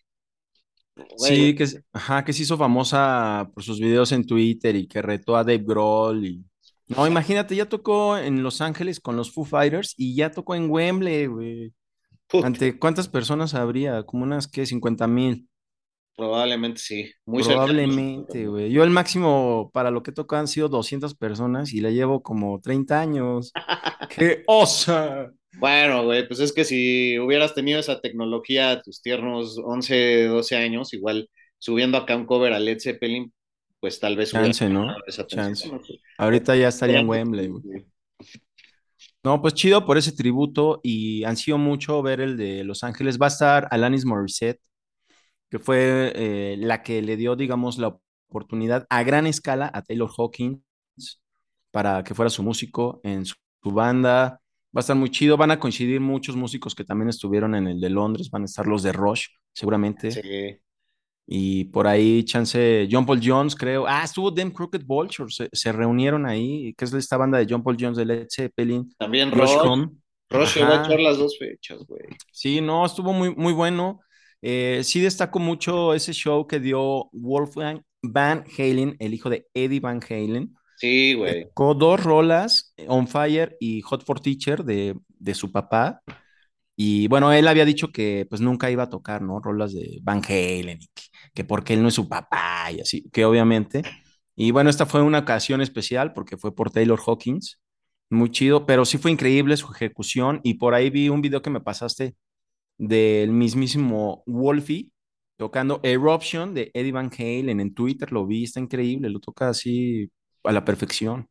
Sí, 1.16 1.54
que, 1.54 1.66
ajá, 1.92 2.24
que 2.24 2.32
se 2.32 2.42
hizo 2.42 2.56
famosa 2.56 3.50
por 3.54 3.62
sus 3.62 3.78
videos 3.80 4.12
en 4.12 4.26
Twitter 4.26 4.76
y 4.76 4.86
que 4.86 5.02
retó 5.02 5.36
a 5.36 5.44
Dave 5.44 5.64
Grohl 5.64 6.24
y... 6.24 6.44
No, 6.88 7.06
imagínate, 7.06 7.56
ya 7.56 7.68
tocó 7.68 8.16
en 8.16 8.42
Los 8.44 8.60
Ángeles 8.60 9.00
con 9.00 9.16
los 9.16 9.32
Foo 9.32 9.44
Fighters 9.44 9.94
y 9.96 10.14
ya 10.14 10.30
tocó 10.30 10.54
en 10.54 10.70
Wembley, 10.70 11.26
güey. 11.26 11.74
¿Ante 12.44 12.78
cuántas 12.78 13.08
personas 13.08 13.54
habría? 13.54 14.04
Como 14.04 14.22
unas, 14.22 14.46
¿qué? 14.46 14.64
50 14.66 15.06
mil. 15.08 15.48
Probablemente 16.16 16.80
sí. 16.80 17.12
Muy 17.26 17.42
Probablemente, 17.42 18.46
güey. 18.46 18.70
Yo 18.70 18.82
el 18.84 18.90
máximo 18.90 19.70
para 19.72 19.90
lo 19.90 20.02
que 20.02 20.12
toca 20.12 20.38
han 20.38 20.48
sido 20.48 20.68
200 20.68 21.14
personas 21.14 21.72
y 21.74 21.80
le 21.80 21.92
llevo 21.92 22.22
como 22.22 22.58
30 22.60 23.00
años. 23.00 23.52
¡Qué 24.08 24.42
osa! 24.46 25.30
Bueno, 25.58 26.04
güey, 26.04 26.26
pues 26.28 26.40
es 26.40 26.52
que 26.52 26.64
si 26.64 27.18
hubieras 27.18 27.54
tenido 27.54 27.78
esa 27.78 28.00
tecnología 28.00 28.72
a 28.72 28.82
tus 28.82 29.00
tiernos 29.00 29.58
11, 29.58 30.26
12 30.26 30.56
años, 30.56 30.92
igual 30.92 31.30
subiendo 31.58 31.96
acá 31.96 32.14
un 32.16 32.26
cover 32.26 32.52
a 32.52 32.58
Led 32.58 32.78
Zeppelin, 32.78 33.32
pues 33.80 33.98
tal 33.98 34.16
vez 34.16 34.32
Chance, 34.32 34.68
¿no? 34.68 34.94
Esa 35.06 35.26
Chance. 35.26 35.70
Ahorita 36.18 36.56
ya 36.56 36.68
estaría 36.68 37.00
en 37.00 37.08
Wembley, 37.08 37.48
güey. 37.48 37.86
No, 39.22 39.42
pues 39.42 39.54
chido 39.54 39.84
por 39.84 39.98
ese 39.98 40.12
tributo 40.12 40.80
y 40.82 41.24
ansío 41.24 41.58
mucho 41.58 42.00
ver 42.02 42.20
el 42.20 42.36
de 42.36 42.62
Los 42.62 42.84
Ángeles. 42.84 43.18
Va 43.20 43.26
a 43.26 43.28
estar 43.28 43.68
Alanis 43.70 44.04
Morissette, 44.04 44.60
que 45.50 45.58
fue 45.58 46.12
eh, 46.14 46.56
la 46.58 46.82
que 46.82 47.02
le 47.02 47.16
dio, 47.16 47.34
digamos, 47.34 47.78
la 47.78 47.96
oportunidad 48.28 48.86
a 48.88 49.02
gran 49.02 49.26
escala 49.26 49.70
a 49.72 49.82
Taylor 49.82 50.10
Hawkins 50.16 50.60
para 51.70 52.04
que 52.04 52.14
fuera 52.14 52.30
su 52.30 52.42
músico 52.42 53.00
en 53.02 53.24
su 53.24 53.34
banda 53.64 54.40
Va 54.76 54.80
a 54.80 54.82
estar 54.82 54.96
muy 54.96 55.10
chido. 55.10 55.38
Van 55.38 55.50
a 55.50 55.58
coincidir 55.58 56.00
muchos 56.00 56.36
músicos 56.36 56.74
que 56.74 56.84
también 56.84 57.08
estuvieron 57.08 57.54
en 57.54 57.66
el 57.66 57.80
de 57.80 57.88
Londres. 57.88 58.28
Van 58.30 58.42
a 58.42 58.44
estar 58.44 58.66
los 58.66 58.82
de 58.82 58.92
Rush, 58.92 59.28
seguramente. 59.54 60.10
Sí. 60.10 60.60
Y 61.26 61.64
por 61.64 61.86
ahí, 61.86 62.22
chance, 62.24 62.86
John 62.90 63.06
Paul 63.06 63.20
Jones, 63.22 63.56
creo. 63.56 63.86
Ah, 63.88 64.02
estuvo 64.04 64.34
Them 64.34 64.50
Crooked 64.50 64.84
Vultures. 64.84 65.48
Se, 65.50 65.72
reunieron 65.72 66.26
ahí, 66.26 66.74
que 66.74 66.84
es 66.84 66.92
esta 66.92 67.16
banda 67.16 67.38
de 67.38 67.46
John 67.48 67.62
Paul 67.62 67.78
Jones 67.80 67.96
de 67.96 68.04
Led 68.04 68.26
Zeppelin. 68.30 68.94
También 68.98 69.30
Rush. 69.30 69.56
Rush 70.28 70.60
va 70.60 70.82
a 70.82 70.84
echar 70.84 71.00
las 71.00 71.16
dos 71.16 71.38
fechas, 71.38 71.78
güey. 71.86 72.02
Sí, 72.30 72.60
no, 72.60 72.84
estuvo 72.84 73.14
muy, 73.14 73.34
muy 73.34 73.54
bueno. 73.54 74.00
Eh, 74.42 74.82
sí 74.84 75.00
destaco 75.00 75.38
mucho 75.38 75.94
ese 75.94 76.12
show 76.12 76.46
que 76.46 76.60
dio 76.60 77.08
Wolfgang 77.12 77.80
Van 78.02 78.44
Halen, 78.58 78.96
el 78.98 79.14
hijo 79.14 79.30
de 79.30 79.46
Eddie 79.54 79.80
Van 79.80 80.00
Halen. 80.06 80.54
Sí, 80.76 81.14
güey. 81.14 81.48
Con 81.54 81.78
dos 81.78 82.02
rolas, 82.04 82.74
On 82.86 83.08
Fire 83.08 83.56
y 83.60 83.80
Hot 83.82 84.04
for 84.04 84.20
Teacher 84.20 84.64
de, 84.64 84.94
de, 85.08 85.34
su 85.34 85.50
papá. 85.50 86.02
Y 86.76 87.08
bueno, 87.08 87.32
él 87.32 87.48
había 87.48 87.64
dicho 87.64 87.88
que 87.92 88.26
pues 88.28 88.40
nunca 88.42 88.70
iba 88.70 88.84
a 88.84 88.90
tocar, 88.90 89.22
¿no? 89.22 89.40
Rolas 89.40 89.72
de 89.72 89.98
Van 90.02 90.22
Halen, 90.24 90.78
y 90.82 90.88
que, 91.34 91.44
porque 91.44 91.74
él 91.74 91.82
no 91.82 91.88
es 91.88 91.94
su 91.94 92.08
papá 92.08 92.70
y 92.72 92.80
así, 92.80 93.08
que 93.10 93.24
obviamente. 93.24 93.82
Y 94.36 94.50
bueno, 94.50 94.70
esta 94.70 94.86
fue 94.86 95.02
una 95.02 95.20
ocasión 95.20 95.62
especial 95.62 96.12
porque 96.12 96.36
fue 96.36 96.54
por 96.54 96.70
Taylor 96.70 97.00
Hawkins. 97.06 97.60
Muy 98.10 98.30
chido, 98.30 98.66
pero 98.66 98.84
sí 98.84 98.98
fue 98.98 99.10
increíble 99.10 99.56
su 99.56 99.72
ejecución. 99.72 100.40
Y 100.44 100.54
por 100.54 100.74
ahí 100.74 100.90
vi 100.90 101.08
un 101.08 101.22
video 101.22 101.42
que 101.42 101.50
me 101.50 101.60
pasaste 101.60 102.16
del 102.78 103.32
mismísimo 103.32 104.22
Wolfie 104.26 104.90
tocando 105.36 105.80
Eruption 105.82 106.54
de 106.54 106.70
Eddie 106.74 106.92
Van 106.92 107.10
Halen 107.18 107.60
en 107.60 107.74
Twitter. 107.74 108.12
Lo 108.12 108.26
vi, 108.26 108.44
está 108.44 108.60
increíble, 108.60 109.10
lo 109.10 109.20
toca 109.20 109.48
así 109.50 110.10
a 110.46 110.52
la 110.52 110.64
perfección. 110.64 111.28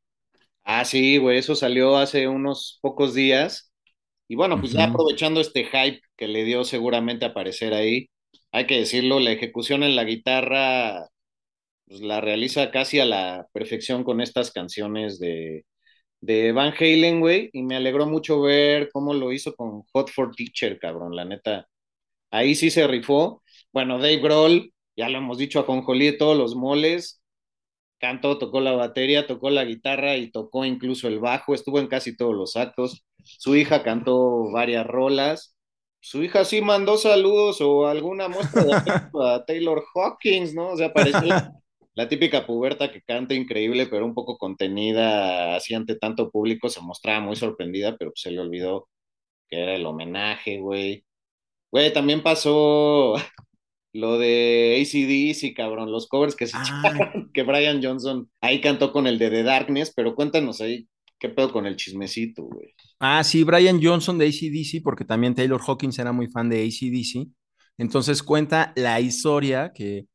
Ah, 0.63 0.85
sí, 0.85 1.17
güey, 1.17 1.37
eso 1.37 1.55
salió 1.55 1.97
hace 1.97 2.27
unos 2.27 2.79
pocos 2.81 3.13
días. 3.13 3.71
Y 4.27 4.35
bueno, 4.35 4.59
pues 4.59 4.71
ya 4.73 4.85
aprovechando 4.85 5.39
este 5.41 5.65
hype 5.65 6.01
que 6.17 6.27
le 6.27 6.43
dio 6.43 6.63
seguramente 6.63 7.25
aparecer 7.25 7.73
ahí, 7.73 8.09
hay 8.51 8.65
que 8.65 8.79
decirlo, 8.79 9.19
la 9.19 9.31
ejecución 9.31 9.83
en 9.83 9.95
la 9.95 10.03
guitarra 10.03 11.07
pues, 11.87 12.01
la 12.01 12.21
realiza 12.21 12.71
casi 12.71 12.99
a 12.99 13.05
la 13.05 13.47
perfección 13.53 14.03
con 14.03 14.21
estas 14.21 14.51
canciones 14.51 15.19
de, 15.19 15.65
de 16.21 16.51
Van 16.51 16.73
Halen, 16.79 17.19
güey, 17.19 17.49
y 17.53 17.63
me 17.63 17.75
alegró 17.75 18.07
mucho 18.07 18.41
ver 18.41 18.89
cómo 18.91 19.13
lo 19.13 19.31
hizo 19.31 19.55
con 19.55 19.83
Hot 19.93 20.09
for 20.11 20.35
Teacher, 20.35 20.79
cabrón, 20.79 21.15
la 21.15 21.25
neta. 21.25 21.67
Ahí 22.31 22.55
sí 22.55 22.71
se 22.71 22.87
rifó. 22.87 23.43
Bueno, 23.73 23.99
Dave 23.99 24.17
Grohl, 24.19 24.73
ya 24.97 25.09
lo 25.09 25.19
hemos 25.19 25.37
dicho 25.37 25.59
a 25.59 25.65
Conjolí 25.65 26.17
todos 26.17 26.37
los 26.37 26.55
moles, 26.55 27.21
cantó, 27.99 28.37
tocó 28.37 28.59
la 28.61 28.73
batería, 28.73 29.27
tocó 29.27 29.49
la 29.49 29.65
guitarra 29.65 30.17
y 30.17 30.31
tocó 30.31 30.65
incluso 30.65 31.07
el 31.07 31.19
bajo, 31.19 31.53
estuvo 31.53 31.79
en 31.79 31.87
casi 31.87 32.15
todos 32.15 32.35
los 32.35 32.55
actos. 32.55 33.05
Su 33.23 33.55
hija 33.55 33.83
cantó 33.83 34.51
varias 34.51 34.85
rolas. 34.85 35.55
Su 35.99 36.23
hija 36.23 36.45
sí 36.45 36.61
mandó 36.61 36.97
saludos 36.97 37.61
o 37.61 37.87
alguna 37.87 38.27
muestra 38.27 38.63
de 38.63 38.73
a 38.73 39.45
Taylor 39.45 39.83
Hawkins, 39.95 40.53
¿no? 40.53 40.69
O 40.69 40.77
sea, 40.77 40.93
parecía 40.93 41.51
la 41.95 42.07
típica 42.09 42.45
puberta 42.45 42.91
que 42.91 43.01
canta 43.01 43.33
increíble, 43.33 43.87
pero 43.87 44.05
un 44.05 44.13
poco 44.13 44.37
contenida, 44.37 45.55
así 45.55 45.73
ante 45.73 45.95
tanto 45.95 46.29
público, 46.29 46.69
se 46.69 46.81
mostraba 46.81 47.21
muy 47.21 47.35
sorprendida, 47.35 47.97
pero 47.97 48.11
se 48.15 48.31
le 48.31 48.39
olvidó 48.39 48.87
que 49.49 49.61
era 49.63 49.75
el 49.75 49.85
homenaje, 49.85 50.59
güey. 50.59 51.05
Güey, 51.71 51.93
también 51.93 52.23
pasó 52.23 53.15
lo 53.95 54.17
de 54.17 54.81
ACDC, 54.81 55.55
cabrón, 55.55 55.89
los 55.89 56.07
covers 56.07 56.35
que 56.35 56.47
se 56.47 56.57
ah. 56.59 57.13
que 57.33 57.43
Brian 57.43 57.81
Johnson 57.81 58.29
ahí 58.41 58.59
cantó 58.59 58.91
con 58.91 59.07
el 59.07 59.17
de 59.17 59.29
The 59.29 59.43
Darkness, 59.43 59.93
pero 59.95 60.15
cuéntanos 60.15 60.59
ahí, 60.59 60.87
¿qué 61.17 61.29
pedo 61.29 61.51
con 61.53 61.65
el 61.65 61.77
chismecito, 61.77 62.43
güey? 62.43 62.75
Ah, 62.99 63.23
sí, 63.23 63.43
Brian 63.45 63.81
Johnson 63.81 64.17
de 64.17 64.27
ACDC, 64.27 64.83
porque 64.83 65.05
también 65.05 65.33
Taylor 65.33 65.61
Hawkins 65.65 65.97
era 65.97 66.11
muy 66.11 66.27
fan 66.27 66.49
de 66.49 66.63
ACDC. 66.63 67.29
Entonces 67.77 68.21
cuenta 68.21 68.73
la 68.75 68.99
historia 68.99 69.71
que 69.73 70.07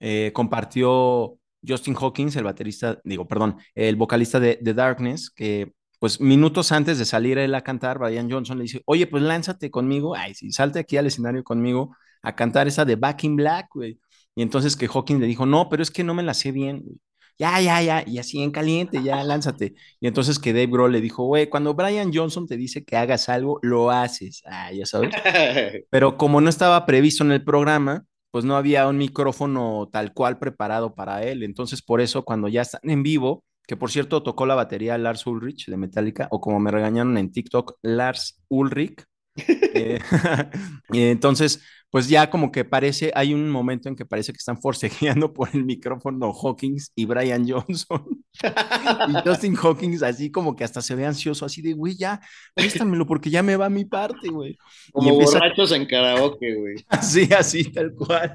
eh, 0.00 0.32
compartió 0.34 1.38
Justin 1.66 1.96
Hawkins, 2.00 2.34
el 2.34 2.44
baterista, 2.44 3.00
digo, 3.04 3.28
perdón, 3.28 3.58
el 3.76 3.94
vocalista 3.94 4.40
de 4.40 4.56
The 4.56 4.74
Darkness, 4.74 5.30
que 5.30 5.72
pues 6.00 6.20
minutos 6.20 6.72
antes 6.72 6.98
de 6.98 7.04
salir 7.04 7.38
él 7.38 7.54
a 7.54 7.62
cantar, 7.62 7.98
Brian 7.98 8.28
Johnson 8.30 8.58
le 8.58 8.62
dice, 8.62 8.82
oye, 8.86 9.06
pues 9.06 9.22
lánzate 9.22 9.70
conmigo, 9.70 10.16
ay, 10.16 10.34
sí, 10.34 10.50
salte 10.50 10.80
aquí 10.80 10.96
al 10.96 11.06
escenario 11.06 11.44
conmigo 11.44 11.94
a 12.22 12.34
cantar 12.36 12.68
esa 12.68 12.84
de 12.84 12.96
Back 12.96 13.24
in 13.24 13.36
Black, 13.36 13.68
güey. 13.74 14.00
Y 14.34 14.42
entonces 14.42 14.76
que 14.76 14.86
Hawkins 14.86 15.20
le 15.20 15.26
dijo, 15.26 15.46
no, 15.46 15.68
pero 15.68 15.82
es 15.82 15.90
que 15.90 16.04
no 16.04 16.14
me 16.14 16.22
la 16.22 16.34
sé 16.34 16.52
bien, 16.52 16.80
güey. 16.80 16.98
Ya, 17.40 17.58
ya, 17.58 17.80
ya, 17.80 18.04
y 18.06 18.18
así 18.18 18.42
en 18.42 18.50
caliente, 18.50 19.02
ya, 19.02 19.24
lánzate. 19.24 19.74
Y 19.98 20.06
entonces 20.06 20.38
que 20.38 20.52
Dave 20.52 20.66
Grohl 20.66 20.92
le 20.92 21.00
dijo, 21.00 21.24
güey, 21.24 21.48
cuando 21.48 21.72
Brian 21.72 22.12
Johnson 22.12 22.46
te 22.46 22.58
dice 22.58 22.84
que 22.84 22.96
hagas 22.98 23.30
algo, 23.30 23.58
lo 23.62 23.90
haces. 23.90 24.42
Ah, 24.44 24.70
ya 24.72 24.84
sabes. 24.84 25.14
Pero 25.90 26.18
como 26.18 26.42
no 26.42 26.50
estaba 26.50 26.84
previsto 26.84 27.24
en 27.24 27.32
el 27.32 27.42
programa, 27.42 28.04
pues 28.30 28.44
no 28.44 28.56
había 28.56 28.86
un 28.88 28.98
micrófono 28.98 29.88
tal 29.90 30.12
cual 30.12 30.38
preparado 30.38 30.94
para 30.94 31.22
él. 31.22 31.42
Entonces, 31.42 31.80
por 31.80 32.02
eso, 32.02 32.24
cuando 32.24 32.46
ya 32.48 32.60
están 32.60 32.82
en 32.84 33.02
vivo, 33.02 33.42
que 33.66 33.76
por 33.76 33.90
cierto 33.90 34.22
tocó 34.22 34.44
la 34.44 34.54
batería 34.54 34.98
Lars 34.98 35.26
Ulrich 35.26 35.66
de 35.66 35.76
Metallica, 35.78 36.28
o 36.30 36.40
como 36.42 36.60
me 36.60 36.70
regañaron 36.70 37.16
en 37.16 37.32
TikTok, 37.32 37.78
Lars 37.82 38.40
Ulrich. 38.48 39.04
Eh, 39.72 40.00
y 40.92 41.02
entonces, 41.02 41.62
pues 41.90 42.08
ya 42.08 42.30
como 42.30 42.52
que 42.52 42.64
parece, 42.64 43.10
hay 43.14 43.34
un 43.34 43.50
momento 43.50 43.88
en 43.88 43.96
que 43.96 44.06
parece 44.06 44.32
que 44.32 44.38
están 44.38 44.60
forcejeando 44.60 45.32
por 45.32 45.50
el 45.52 45.64
micrófono 45.64 46.32
Hawkings 46.32 46.92
y 46.94 47.04
Brian 47.04 47.48
Johnson. 47.48 48.24
y 49.08 49.28
Justin 49.28 49.56
Hawkins 49.56 50.02
así 50.02 50.30
como 50.30 50.54
que 50.54 50.64
hasta 50.64 50.80
se 50.80 50.94
ve 50.94 51.04
ansioso, 51.04 51.44
así 51.44 51.62
de, 51.62 51.72
güey, 51.72 51.96
ya, 51.96 52.20
préstamelo 52.54 53.06
porque 53.06 53.28
ya 53.28 53.42
me 53.42 53.56
va 53.56 53.68
mi 53.68 53.84
parte, 53.84 54.28
güey. 54.28 54.56
Como 54.92 55.14
borrachos 55.14 55.72
en 55.72 55.86
karaoke, 55.86 56.54
güey. 56.54 56.76
Así, 56.88 57.28
así, 57.32 57.64
tal 57.64 57.92
cual. 57.94 58.32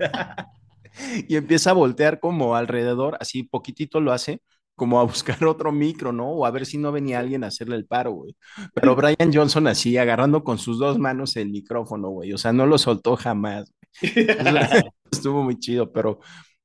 y 1.27 1.35
empieza 1.35 1.71
a 1.71 1.73
voltear 1.73 2.19
como 2.19 2.55
alrededor, 2.55 3.17
así 3.19 3.43
poquitito 3.43 3.99
lo 3.99 4.11
hace, 4.11 4.41
como 4.75 4.99
a 4.99 5.03
buscar 5.03 5.37
otro 5.45 5.71
micro, 5.71 6.11
¿no? 6.11 6.29
O 6.29 6.45
a 6.45 6.51
ver 6.51 6.65
si 6.65 6.77
no 6.77 6.91
venía 6.91 7.19
alguien 7.19 7.43
a 7.43 7.47
hacerle 7.47 7.75
el 7.75 7.85
paro, 7.85 8.11
güey. 8.11 8.35
Pero 8.73 8.95
Brian 8.95 9.33
Johnson 9.33 9.67
así, 9.67 9.97
agarrando 9.97 10.43
con 10.43 10.57
sus 10.57 10.79
dos 10.79 10.99
manos 10.99 11.35
el 11.35 11.49
micrófono, 11.49 12.09
güey. 12.09 12.33
O 12.33 12.37
sea, 12.37 12.53
no 12.53 12.65
lo 12.65 12.77
soltó 12.77 13.15
jamás. 13.15 13.73
Estuvo 15.11 15.43
muy 15.43 15.57
chido, 15.59 15.91
pero, 15.91 16.19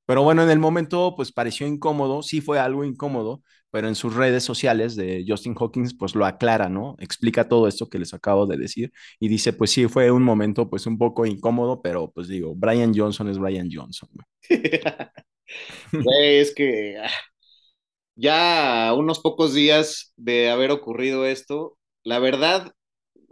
pero 0.06 0.22
bueno, 0.22 0.42
en 0.42 0.50
el 0.50 0.58
momento, 0.58 1.14
pues 1.16 1.32
pareció 1.32 1.66
incómodo, 1.66 2.22
sí 2.22 2.40
fue 2.40 2.58
algo 2.58 2.84
incómodo, 2.84 3.42
pero 3.70 3.88
en 3.88 3.94
sus 3.94 4.14
redes 4.14 4.42
sociales 4.42 4.96
de 4.96 5.24
Justin 5.26 5.54
Hawkins, 5.58 5.94
pues 5.96 6.14
lo 6.14 6.26
aclara, 6.26 6.68
¿no? 6.68 6.96
Explica 6.98 7.48
todo 7.48 7.68
esto 7.68 7.88
que 7.88 7.98
les 7.98 8.12
acabo 8.12 8.46
de 8.46 8.56
decir 8.56 8.92
y 9.20 9.28
dice, 9.28 9.52
pues 9.52 9.70
sí, 9.70 9.86
fue 9.86 10.10
un 10.10 10.24
momento 10.24 10.68
pues 10.68 10.86
un 10.86 10.98
poco 10.98 11.24
incómodo, 11.26 11.80
pero 11.80 12.10
pues 12.10 12.26
digo, 12.28 12.54
Brian 12.56 12.92
Johnson 12.94 13.28
es 13.28 13.38
Brian 13.38 13.68
Johnson. 13.72 14.08
es 16.20 16.54
que 16.54 16.96
ya 18.20 18.92
unos 18.96 19.20
pocos 19.20 19.54
días 19.54 20.12
de 20.16 20.50
haber 20.50 20.70
ocurrido 20.70 21.26
esto, 21.26 21.78
la 22.04 22.18
verdad, 22.18 22.72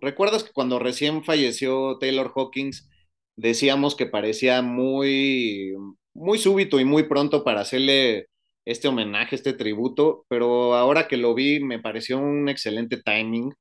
¿recuerdas 0.00 0.44
que 0.44 0.52
cuando 0.52 0.78
recién 0.78 1.24
falleció 1.24 1.98
Taylor 1.98 2.32
Hawkins 2.34 2.88
decíamos 3.36 3.94
que 3.96 4.06
parecía 4.06 4.62
muy, 4.62 5.74
muy 6.14 6.38
súbito 6.38 6.80
y 6.80 6.84
muy 6.84 7.04
pronto 7.04 7.44
para 7.44 7.60
hacerle 7.62 8.28
este 8.64 8.88
homenaje, 8.88 9.36
este 9.36 9.52
tributo, 9.54 10.24
pero 10.28 10.74
ahora 10.74 11.08
que 11.08 11.16
lo 11.18 11.34
vi 11.34 11.60
me 11.60 11.78
pareció 11.80 12.18
un 12.18 12.48
excelente 12.48 12.98
timing. 13.02 13.52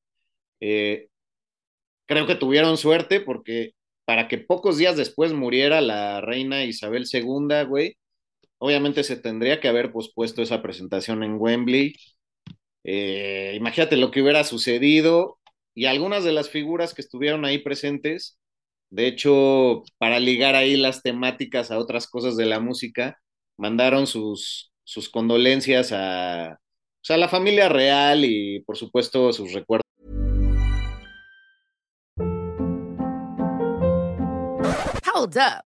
Eh, 0.61 1.07
creo 2.07 2.27
que 2.27 2.35
tuvieron 2.35 2.77
suerte 2.77 3.19
porque 3.21 3.71
para 4.05 4.27
que 4.27 4.37
pocos 4.37 4.77
días 4.77 4.97
después 4.97 5.33
muriera 5.33 5.81
la 5.81 6.21
reina 6.21 6.63
Isabel 6.65 7.05
II, 7.11 7.65
güey, 7.67 7.97
obviamente 8.59 9.03
se 9.03 9.17
tendría 9.17 9.59
que 9.59 9.67
haber 9.67 9.91
pospuesto 9.91 10.41
esa 10.41 10.61
presentación 10.61 11.23
en 11.23 11.37
Wembley. 11.39 11.95
Eh, 12.83 13.53
imagínate 13.55 13.97
lo 13.97 14.11
que 14.11 14.21
hubiera 14.21 14.43
sucedido 14.43 15.39
y 15.73 15.85
algunas 15.85 16.23
de 16.23 16.31
las 16.31 16.49
figuras 16.49 16.93
que 16.93 17.01
estuvieron 17.01 17.45
ahí 17.45 17.59
presentes, 17.59 18.37
de 18.89 19.07
hecho, 19.07 19.83
para 19.97 20.19
ligar 20.19 20.55
ahí 20.55 20.77
las 20.77 21.03
temáticas 21.03 21.71
a 21.71 21.77
otras 21.77 22.07
cosas 22.07 22.37
de 22.37 22.45
la 22.45 22.59
música, 22.59 23.19
mandaron 23.57 24.07
sus, 24.07 24.71
sus 24.83 25.09
condolencias 25.09 25.91
a, 25.91 26.53
o 26.53 27.03
sea, 27.03 27.17
a 27.17 27.19
la 27.19 27.27
familia 27.27 27.69
real 27.69 28.23
y 28.23 28.61
por 28.61 28.77
supuesto 28.77 29.33
sus 29.33 29.53
recuerdos. 29.53 29.83
Hold 35.13 35.37
up. 35.37 35.66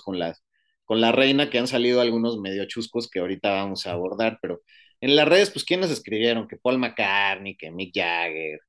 Con 0.00 0.18
la, 0.18 0.36
con 0.84 1.00
la 1.00 1.12
reina, 1.12 1.50
que 1.50 1.58
han 1.58 1.68
salido 1.68 2.00
algunos 2.00 2.38
medio 2.38 2.64
chuscos 2.66 3.08
que 3.10 3.20
ahorita 3.20 3.50
vamos 3.50 3.86
a 3.86 3.92
abordar, 3.92 4.38
pero 4.40 4.62
en 5.00 5.16
las 5.16 5.28
redes, 5.28 5.50
pues, 5.50 5.64
¿quiénes 5.64 5.90
escribieron? 5.90 6.48
Que 6.48 6.56
Paul 6.56 6.78
McCartney, 6.78 7.56
que 7.56 7.70
Mick 7.70 7.92
Jagger. 7.94 8.60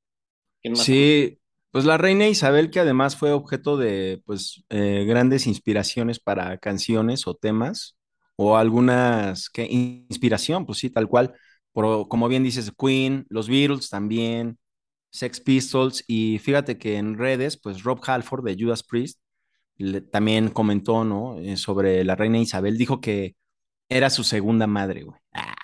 ¿Quién 0.62 0.74
más? 0.74 0.84
Sí, 0.84 1.40
pues 1.72 1.86
la 1.86 1.98
reina 1.98 2.28
Isabel, 2.28 2.70
que 2.70 2.80
además 2.80 3.16
fue 3.16 3.32
objeto 3.32 3.78
de 3.78 4.22
pues 4.26 4.64
eh, 4.70 5.06
grandes 5.08 5.48
inspiraciones 5.48 6.20
para 6.20 6.58
canciones 6.58 7.28
o 7.28 7.36
temas, 7.36 7.98
o 8.36 8.58
algunas 8.58 9.50
que 9.50 9.66
inspiración, 9.66 10.66
pues 10.66 10.80
sí, 10.80 10.90
tal 10.90 11.08
cual, 11.08 11.34
como 11.74 12.28
bien 12.28 12.44
dices, 12.44 12.72
Queen, 12.78 13.26
los 13.30 13.48
Beatles 13.48 13.90
también, 13.90 14.58
Sex 15.12 15.40
Pistols, 15.40 16.04
y 16.08 16.40
fíjate 16.40 16.78
que 16.78 16.98
en 16.98 17.18
redes, 17.18 17.58
pues 17.58 17.84
Rob 17.84 18.00
Halford 18.06 18.44
de 18.44 18.56
Judas 18.60 18.84
Priest 18.84 19.20
le- 19.78 20.02
también 20.02 20.50
comentó, 20.50 21.04
¿no? 21.04 21.38
Eh, 21.40 21.58
sobre 21.58 22.04
la 22.04 22.16
reina 22.16 22.40
Isabel, 22.40 22.78
dijo 22.78 23.02
que 23.02 23.36
era 23.90 24.10
su 24.10 24.24
segunda 24.24 24.68
madre, 24.68 25.04
güey. 25.04 25.20
Ah. 25.34 25.56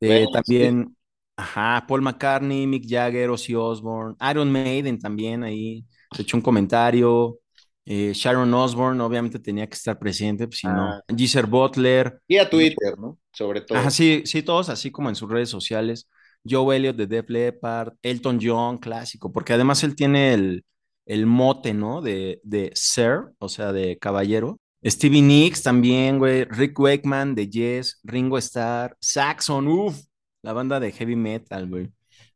Eh, 0.00 0.06
Bueno, 0.08 0.26
sí. 0.26 0.32
también, 0.32 0.96
ajá, 1.36 1.84
Paul 1.88 2.02
McCartney, 2.02 2.66
Mick 2.66 2.84
Jagger, 2.88 3.30
Ozzy 3.30 3.54
Osbourne, 3.54 4.16
Iron 4.30 4.50
Maiden 4.52 4.98
también 4.98 5.44
ahí 5.44 5.84
se 6.14 6.22
echó 6.22 6.36
un 6.36 6.42
comentario. 6.42 7.38
eh, 7.86 8.12
Sharon 8.14 8.52
Osbourne 8.54 9.02
obviamente 9.02 9.38
tenía 9.40 9.66
que 9.66 9.74
estar 9.74 9.98
presente, 9.98 10.46
pues 10.46 10.58
si 10.60 10.66
no. 10.68 10.90
Ah. 10.92 11.02
Geezer 11.16 11.46
Butler, 11.46 12.20
Y 12.28 12.36
a 12.38 12.48
Twitter, 12.48 12.96
¿no? 12.98 13.18
Sobre 13.32 13.62
todo. 13.62 13.78
ajá, 13.78 13.90
sí, 13.90 14.22
sí, 14.26 14.42
todos 14.42 14.68
así 14.68 14.90
como 14.92 15.08
en 15.08 15.16
sus 15.16 15.28
redes 15.30 15.48
sociales. 15.48 16.08
Joe 16.48 16.76
Elliott 16.76 16.96
de 16.96 17.06
Def 17.06 17.28
Leppard, 17.28 17.94
Elton 18.02 18.38
John, 18.40 18.78
clásico, 18.78 19.32
porque 19.32 19.54
además 19.54 19.82
él 19.84 19.96
tiene 19.96 20.34
el, 20.34 20.64
el 21.06 21.26
mote, 21.26 21.74
¿no? 21.74 22.02
De, 22.02 22.40
de 22.44 22.70
Sir, 22.74 23.32
o 23.38 23.48
sea, 23.48 23.72
de 23.72 23.98
caballero. 23.98 24.58
Stevie 24.84 25.22
Nicks 25.22 25.62
también, 25.62 26.18
güey. 26.18 26.44
Rick 26.44 26.78
Wakeman 26.78 27.34
de 27.34 27.48
Yes, 27.48 28.00
Ringo 28.04 28.38
Starr, 28.38 28.96
Saxon, 29.00 29.68
uff, 29.68 30.00
la 30.42 30.52
banda 30.52 30.80
de 30.80 30.92
heavy 30.92 31.16
metal, 31.16 31.68
güey. 31.68 31.90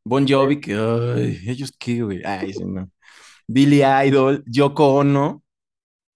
Bon 0.04 0.26
Jovi, 0.28 0.60
que, 0.60 0.74
ay, 0.74 1.40
ellos 1.46 1.72
qué, 1.78 2.02
güey. 2.02 2.22
Ay, 2.24 2.52
sí, 2.52 2.64
no. 2.64 2.90
Billy 3.46 3.82
Idol, 3.82 4.42
Yoko 4.46 4.94
Ono, 4.96 5.42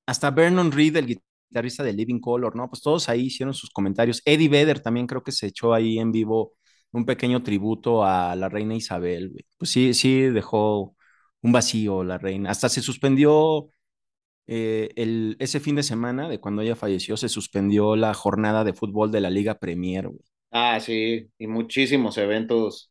hasta 0.07 0.31
Vernon 0.31 0.73
Reed, 0.73 0.97
el 0.97 1.07
guitarrista 1.07 1.83
de 1.83 1.93
Living 1.93 2.21
Color, 2.21 2.57
¿no? 2.57 2.69
Pues 2.69 2.83
todos 2.83 3.09
ahí 3.09 3.27
hicieron 3.27 3.55
sus 3.55 3.71
comentarios. 3.71 4.23
Eddie 4.25 4.49
Vedder 4.49 4.81
también 4.81 5.07
creo 5.07 5.23
que 5.23 5.33
se 5.33 5.49
echó 5.49 5.75
ahí 5.75 5.99
en 5.99 6.13
vivo 6.13 6.55
un 6.93 7.05
pequeño 7.05 7.43
tributo 7.43 8.05
a 8.05 8.35
la 8.37 8.49
reina 8.49 8.75
Isabel, 8.75 9.31
güey. 9.31 9.47
Pues 9.59 9.71
sí, 9.71 9.95
sí 9.95 10.21
dejó 10.23 10.97
un 11.43 11.53
vacío 11.53 12.05
la 12.05 12.19
reina. 12.19 12.51
Hasta 12.51 12.69
se 12.69 12.83
suspendió 12.83 13.71
eh, 14.49 14.91
el, 14.97 15.37
ese 15.41 15.61
fin 15.61 15.77
de 15.77 15.83
semana 15.85 16.29
de 16.29 16.41
cuando 16.41 16.63
ella 16.63 16.77
falleció, 16.77 17.17
se 17.19 17.29
suspendió 17.31 17.97
la 17.97 18.15
jornada 18.15 18.65
de 18.65 18.75
fútbol 18.75 19.13
de 19.13 19.21
la 19.23 19.31
Liga 19.31 19.59
Premier, 19.59 20.09
güey. 20.09 20.21
Ah, 20.51 20.81
sí, 20.81 21.31
y 21.39 21.47
muchísimos 21.47 22.17
eventos 22.19 22.91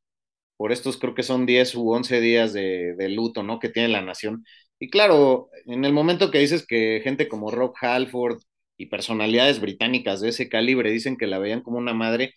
por 0.57 0.71
estos 0.71 0.97
creo 0.97 1.15
que 1.15 1.23
son 1.23 1.45
10 1.45 1.75
u 1.75 1.91
11 1.91 2.21
días 2.21 2.53
de, 2.53 2.95
de 2.97 3.09
luto, 3.09 3.43
¿no? 3.43 3.59
Que 3.59 3.69
tiene 3.69 3.89
la 3.89 4.01
nación. 4.01 4.45
Y 4.79 4.89
claro, 4.89 5.49
en 5.67 5.85
el 5.85 5.93
momento 5.93 6.31
que 6.31 6.39
dices 6.39 6.65
que 6.67 7.01
gente 7.03 7.27
como 7.29 7.51
Rob 7.51 7.73
Halford 7.81 8.39
y 8.77 8.87
personalidades 8.87 9.61
británicas 9.61 10.21
de 10.21 10.29
ese 10.29 10.49
calibre 10.49 10.91
dicen 10.91 11.17
que 11.17 11.27
la 11.27 11.39
veían 11.39 11.61
como 11.61 11.77
una 11.79 11.93
madre, 11.95 12.35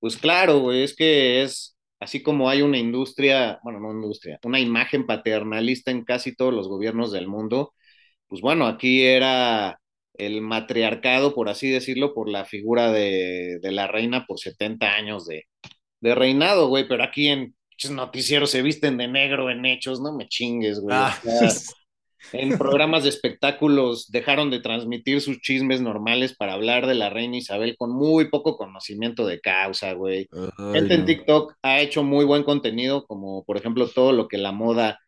pues 0.00 0.16
claro, 0.18 0.60
güey, 0.60 0.84
es 0.84 0.96
que 0.96 1.42
es 1.42 1.76
así 2.00 2.22
como 2.22 2.48
hay 2.50 2.62
una 2.62 2.78
industria, 2.78 3.60
bueno, 3.64 3.80
no 3.80 3.92
industria, 3.92 4.38
una 4.44 4.60
imagen 4.60 5.06
paternalista 5.06 5.90
en 5.90 6.04
casi 6.04 6.34
todos 6.34 6.54
los 6.54 6.68
gobiernos 6.68 7.12
del 7.12 7.28
mundo, 7.28 7.74
pues 8.28 8.40
bueno, 8.42 8.66
aquí 8.66 9.04
era 9.04 9.80
el 10.14 10.42
matriarcado, 10.42 11.34
por 11.34 11.48
así 11.48 11.70
decirlo, 11.70 12.14
por 12.14 12.28
la 12.28 12.44
figura 12.44 12.92
de, 12.92 13.58
de 13.62 13.72
la 13.72 13.86
reina 13.88 14.26
por 14.26 14.38
70 14.40 14.94
años 14.94 15.26
de, 15.26 15.44
de 16.00 16.14
reinado, 16.14 16.68
güey, 16.68 16.88
pero 16.88 17.04
aquí 17.04 17.28
en 17.28 17.54
noticieros 17.90 18.50
se 18.50 18.62
visten 18.62 18.96
de 18.98 19.08
negro 19.08 19.50
en 19.50 19.64
hechos, 19.66 20.00
no 20.00 20.14
me 20.16 20.28
chingues, 20.28 20.80
güey. 20.80 20.98
Ah, 20.98 21.18
O 21.24 21.34
sea, 21.36 21.54
en 22.32 22.58
programas 22.58 23.02
de 23.02 23.08
espectáculos 23.08 24.10
dejaron 24.10 24.50
de 24.50 24.60
transmitir 24.60 25.20
sus 25.20 25.40
chismes 25.40 25.80
normales 25.80 26.36
para 26.36 26.52
hablar 26.52 26.86
de 26.86 26.94
la 26.94 27.10
reina 27.10 27.36
Isabel 27.36 27.76
con 27.76 27.92
muy 27.92 28.28
poco 28.28 28.56
conocimiento 28.56 29.26
de 29.26 29.40
causa, 29.40 29.92
güey. 29.94 30.28
Gente 30.72 30.94
en 30.94 31.04
TikTok 31.06 31.54
ha 31.62 31.80
hecho 31.80 32.02
muy 32.02 32.24
buen 32.24 32.42
contenido, 32.42 33.06
como 33.06 33.44
por 33.44 33.56
ejemplo 33.56 33.88
todo 33.88 34.12
lo 34.12 34.28
que 34.28 34.38
la 34.38 34.52
moda 34.52 34.98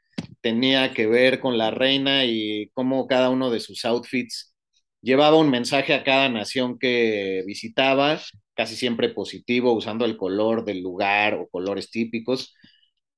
tenía 0.40 0.92
que 0.92 1.06
ver 1.06 1.40
con 1.40 1.58
la 1.58 1.70
reina 1.70 2.24
y 2.24 2.70
cómo 2.74 3.06
cada 3.06 3.30
uno 3.30 3.50
de 3.50 3.60
sus 3.60 3.84
outfits 3.84 4.54
llevaba 5.00 5.36
un 5.36 5.50
mensaje 5.50 5.94
a 5.94 6.04
cada 6.04 6.28
nación 6.28 6.78
que 6.78 7.42
visitaba, 7.46 8.20
casi 8.54 8.76
siempre 8.76 9.08
positivo, 9.08 9.72
usando 9.72 10.04
el 10.04 10.16
color 10.16 10.64
del 10.64 10.80
lugar 10.80 11.34
o 11.34 11.48
colores 11.48 11.90
típicos. 11.90 12.54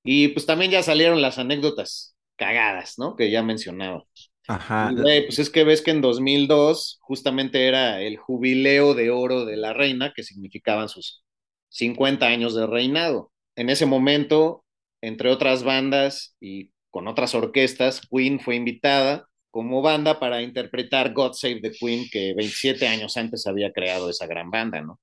Y 0.03 0.29
pues 0.29 0.47
también 0.47 0.71
ya 0.71 0.83
salieron 0.83 1.23
las 1.23 1.39
anécdotas 1.39 2.14
cagadas, 2.37 2.99
¿no? 2.99 3.17
Que 3.17 3.31
ya 3.31 3.43
mencionaba. 3.43 4.05
Ajá. 4.47 4.91
Y, 4.93 5.01
güey, 5.01 5.27
pues 5.27 5.39
es 5.39 5.51
que 5.51 5.65
ves 5.65 5.83
que 5.83 5.91
en 5.91 6.01
2002 6.01 6.99
justamente 7.01 7.67
era 7.67 8.01
el 8.03 8.17
jubileo 8.17 8.95
de 8.95 9.11
oro 9.11 9.45
de 9.45 9.57
la 9.57 9.73
reina, 9.73 10.13
que 10.15 10.23
significaban 10.23 10.89
sus 10.89 11.25
50 11.71 12.27
años 12.27 12.55
de 12.55 12.67
reinado. 12.67 13.33
En 13.57 13.71
ese 13.71 13.87
momento, 13.87 14.65
entre 15.01 15.31
otras 15.31 15.63
bandas 15.65 16.37
y 16.41 16.71
con 16.91 17.09
otras 17.09 17.35
orquestas, 17.35 18.03
Queen 18.11 18.39
fue 18.41 18.57
invitada 18.57 19.29
como 19.51 19.83
banda 19.83 20.19
para 20.19 20.43
interpretar 20.43 21.13
God 21.13 21.33
Save 21.35 21.61
the 21.61 21.71
Queen, 21.71 22.07
que 22.11 22.35
27 22.35 22.87
años 22.89 23.17
antes 23.17 23.47
había 23.47 23.73
creado 23.73 24.11
esa 24.11 24.27
gran 24.27 24.51
banda, 24.51 24.81
¿no? 24.81 25.01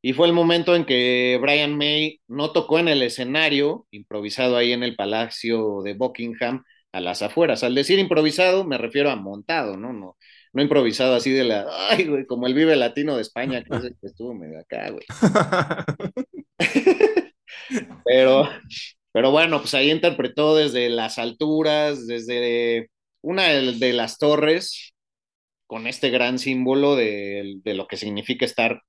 Y 0.00 0.12
fue 0.12 0.26
el 0.28 0.32
momento 0.32 0.76
en 0.76 0.84
que 0.84 1.38
Brian 1.40 1.76
May 1.76 2.20
no 2.28 2.52
tocó 2.52 2.78
en 2.78 2.88
el 2.88 3.02
escenario, 3.02 3.86
improvisado 3.90 4.56
ahí 4.56 4.72
en 4.72 4.82
el 4.82 4.94
Palacio 4.94 5.82
de 5.82 5.94
Buckingham, 5.94 6.64
a 6.92 7.00
las 7.00 7.22
afueras. 7.22 7.64
Al 7.64 7.74
decir 7.74 7.98
improvisado, 7.98 8.64
me 8.64 8.78
refiero 8.78 9.10
a 9.10 9.16
montado, 9.16 9.76
¿no? 9.76 9.92
No, 9.92 10.16
no 10.52 10.62
improvisado 10.62 11.14
así 11.14 11.30
de 11.30 11.44
la, 11.44 11.66
ay, 11.90 12.06
güey, 12.06 12.26
como 12.26 12.46
el 12.46 12.54
Vive 12.54 12.76
Latino 12.76 13.16
de 13.16 13.22
España, 13.22 13.62
que, 13.62 13.70
que 13.70 14.06
estuvo 14.06 14.34
medio 14.34 14.60
acá, 14.60 14.90
güey. 14.90 15.04
pero, 18.04 18.48
pero 19.12 19.30
bueno, 19.30 19.60
pues 19.60 19.74
ahí 19.74 19.90
interpretó 19.90 20.56
desde 20.56 20.88
las 20.88 21.18
alturas, 21.18 22.06
desde 22.06 22.90
una 23.22 23.48
de, 23.48 23.92
las 23.92 24.18
torres, 24.18 24.92
con 25.66 25.86
este 25.86 26.10
gran 26.10 26.38
símbolo 26.38 26.96
de, 26.96 27.60
de, 27.62 27.74
lo 27.74 27.86
que 27.86 27.96
significa 27.96 28.44
estar 28.46 28.82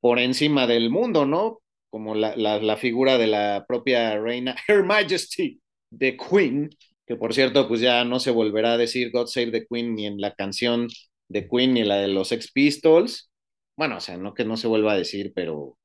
por 0.00 0.18
encima 0.18 0.66
del 0.66 0.90
mundo, 0.90 1.26
¿no? 1.26 1.60
Como 1.90 2.14
la, 2.14 2.36
la, 2.36 2.60
la, 2.60 2.76
figura 2.76 3.18
de 3.18 3.26
la 3.26 3.64
propia 3.66 4.18
reina, 4.18 4.56
Her 4.68 4.84
Majesty, 4.84 5.60
the 5.96 6.16
Queen, 6.16 6.70
que 7.06 7.16
por 7.16 7.34
cierto, 7.34 7.66
pues 7.68 7.80
ya 7.80 8.04
no 8.04 8.20
se 8.20 8.30
volverá 8.30 8.74
a 8.74 8.78
decir 8.78 9.10
God 9.10 9.26
Save 9.26 9.50
the 9.50 9.66
Queen 9.66 9.94
ni 9.94 10.06
en 10.06 10.20
la 10.20 10.34
canción 10.34 10.88
de 11.28 11.48
Queen 11.48 11.74
ni 11.74 11.84
la 11.84 11.96
de 11.96 12.08
los 12.08 12.32
Ex 12.32 12.52
Pistols. 12.52 13.30
Bueno, 13.76 13.96
o 13.96 14.00
sea, 14.00 14.16
no 14.16 14.34
que 14.34 14.44
no 14.44 14.56
se 14.56 14.66
vuelva 14.68 14.92
a 14.92 14.98
decir, 14.98 15.32
pero 15.34 15.78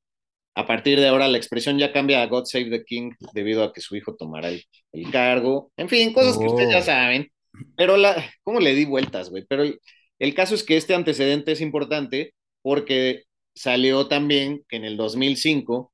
a 0.56 0.67
partir 0.67 0.99
de 0.99 1.08
ahora 1.08 1.28
la 1.28 1.38
expresión 1.38 1.80
ya 1.80 1.93
cambia 1.93 2.21
a 2.21 2.28
God 2.28 2.45
Save 2.45 2.69
the 2.69 2.84
King 2.84 3.12
debido 3.34 3.63
a 3.63 3.73
que 3.73 3.82
su 3.82 3.95
hijo 3.95 4.15
tomará 4.15 4.49
el, 4.49 4.63
el 4.91 5.12
cargo. 5.12 5.71
En 5.78 5.89
fin, 5.89 6.13
cosas 6.13 6.36
oh. 6.38 6.39
que 6.39 6.47
ustedes 6.47 6.71
ya 6.71 6.82
saben. 6.82 7.32
Pero 7.76 7.97
la, 7.97 8.15
¿cómo 8.43 8.60
le 8.60 8.76
di 8.76 8.86
vueltas, 8.86 9.30
güey? 9.30 9.45
Pero 9.47 9.63
el, 9.63 9.80
el, 10.19 10.34
caso 10.34 10.56
es 10.56 10.63
que 10.63 10.76
este 10.76 10.93
antecedente 10.93 11.52
es 11.52 11.62
importante 11.62 12.34
porque 12.62 13.23
salió 13.55 14.07
también 14.07 14.63
que 14.67 14.77
en 14.77 14.85
el 14.85 14.97
2005, 14.97 15.91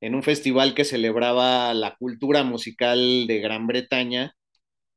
en 0.00 0.14
un 0.14 0.22
festival 0.22 0.74
que 0.74 0.84
celebraba 0.84 1.74
la 1.74 1.96
cultura 1.96 2.44
musical 2.44 3.26
de 3.26 3.38
Gran 3.40 3.66
Bretaña, 3.66 4.34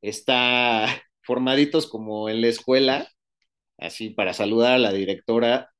está 0.02 0.86
formaditos 1.22 1.86
como 1.86 2.28
en 2.28 2.40
la 2.40 2.48
escuela, 2.48 3.08
así 3.78 4.10
para 4.10 4.32
saludar 4.34 4.74
a 4.74 4.78
la 4.78 4.92
directora. 4.92 5.70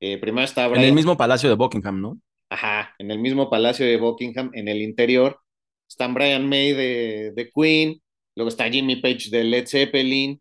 Eh, 0.00 0.18
primero 0.18 0.44
está 0.44 0.68
Brian, 0.68 0.84
En 0.84 0.88
el 0.90 0.94
mismo 0.94 1.16
palacio 1.16 1.48
de 1.48 1.56
Buckingham, 1.56 2.00
¿no? 2.00 2.20
Ajá, 2.50 2.94
en 2.98 3.10
el 3.10 3.18
mismo 3.18 3.50
palacio 3.50 3.84
de 3.84 3.98
Buckingham, 3.98 4.50
en 4.54 4.68
el 4.68 4.80
interior, 4.80 5.40
están 5.88 6.14
Brian 6.14 6.48
May 6.48 6.72
de, 6.72 7.32
de 7.34 7.50
Queen, 7.50 8.00
luego 8.34 8.48
está 8.48 8.70
Jimmy 8.70 8.96
Page 8.96 9.30
de 9.30 9.44
Led 9.44 9.66
Zeppelin, 9.66 10.40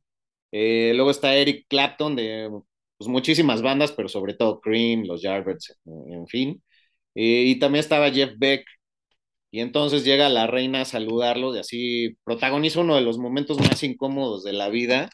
eh, 0.51 0.93
luego 0.95 1.11
está 1.11 1.35
Eric 1.35 1.65
Clapton 1.67 2.15
de 2.15 2.49
pues, 2.97 3.07
muchísimas 3.09 3.61
bandas, 3.61 3.91
pero 3.91 4.09
sobre 4.09 4.33
todo 4.33 4.59
Cream, 4.59 5.03
los 5.05 5.21
Yardbirds, 5.21 5.79
en 5.85 6.27
fin. 6.27 6.63
Eh, 7.15 7.43
y 7.47 7.59
también 7.59 7.81
estaba 7.81 8.11
Jeff 8.11 8.31
Beck. 8.37 8.65
Y 9.51 9.61
entonces 9.61 10.03
llega 10.03 10.29
la 10.29 10.47
reina 10.47 10.81
a 10.81 10.85
saludarlos 10.85 11.55
y 11.55 11.59
así 11.59 12.17
protagoniza 12.25 12.81
uno 12.81 12.95
de 12.95 13.01
los 13.01 13.17
momentos 13.17 13.59
más 13.59 13.81
incómodos 13.83 14.43
de 14.43 14.53
la 14.53 14.69
vida, 14.69 15.09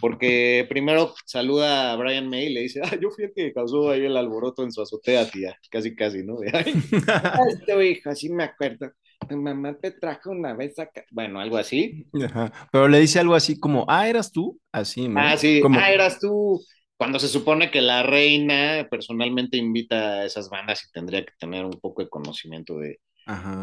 porque 0.00 0.64
primero 0.68 1.14
saluda 1.26 1.92
a 1.92 1.96
Brian 1.96 2.28
May 2.28 2.46
y 2.46 2.54
le 2.54 2.60
dice, 2.62 2.80
ah, 2.84 2.96
yo 3.00 3.10
fui 3.10 3.24
el 3.24 3.32
que 3.34 3.52
causó 3.52 3.90
ahí 3.90 4.04
el 4.04 4.16
alboroto 4.16 4.62
en 4.62 4.72
su 4.72 4.80
azotea, 4.80 5.28
tía, 5.30 5.56
casi, 5.70 5.94
casi, 5.96 6.24
¿no? 6.24 6.36
Ay, 6.52 6.72
este 7.50 7.90
hijo, 7.90 8.10
así 8.10 8.30
me 8.30 8.44
acuerdo 8.44 8.92
tu 9.28 9.36
mamá 9.36 9.74
te 9.74 9.90
trajo 9.90 10.30
una 10.30 10.54
vez 10.54 10.78
acá. 10.78 11.04
Bueno, 11.10 11.40
algo 11.40 11.56
así. 11.56 12.06
Ajá. 12.24 12.52
Pero 12.72 12.88
le 12.88 13.00
dice 13.00 13.18
algo 13.18 13.34
así 13.34 13.58
como, 13.58 13.84
ah, 13.88 14.08
eras 14.08 14.32
tú. 14.32 14.58
Así, 14.72 15.08
¿no? 15.08 15.20
Ah, 15.20 15.36
sí, 15.36 15.60
como... 15.60 15.78
ah, 15.78 15.90
eras 15.90 16.18
tú. 16.18 16.60
Cuando 16.98 17.20
se 17.20 17.28
supone 17.28 17.70
que 17.70 17.80
la 17.80 18.02
reina 18.02 18.88
personalmente 18.90 19.56
invita 19.56 20.18
a 20.18 20.24
esas 20.24 20.50
bandas 20.50 20.84
y 20.84 20.90
tendría 20.90 21.24
que 21.24 21.32
tener 21.38 21.64
un 21.64 21.78
poco 21.80 22.02
de 22.02 22.08
conocimiento 22.08 22.76
de, 22.78 22.98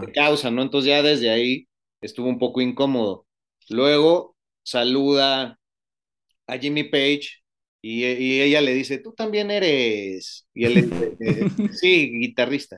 de 0.02 0.12
causa, 0.14 0.50
¿no? 0.50 0.62
Entonces 0.62 0.88
ya 0.88 1.04
desde 1.04 1.30
ahí 1.30 1.68
estuvo 2.00 2.30
un 2.30 2.40
poco 2.40 2.62
incómodo. 2.62 3.28
Luego 3.70 4.38
saluda 4.64 5.60
a 6.48 6.58
Jimmy 6.58 6.86
Page 6.86 7.44
y, 7.82 8.06
y, 8.06 8.42
ella 8.42 8.62
le 8.62 8.74
dice, 8.74 9.00
tú 9.00 9.14
también 9.14 9.52
eres, 9.52 10.48
y 10.54 10.66
él 10.66 10.74
le 10.74 10.82
dice, 10.84 11.18
eh, 11.20 11.50
sí, 11.74 12.12
guitarrista. 12.18 12.78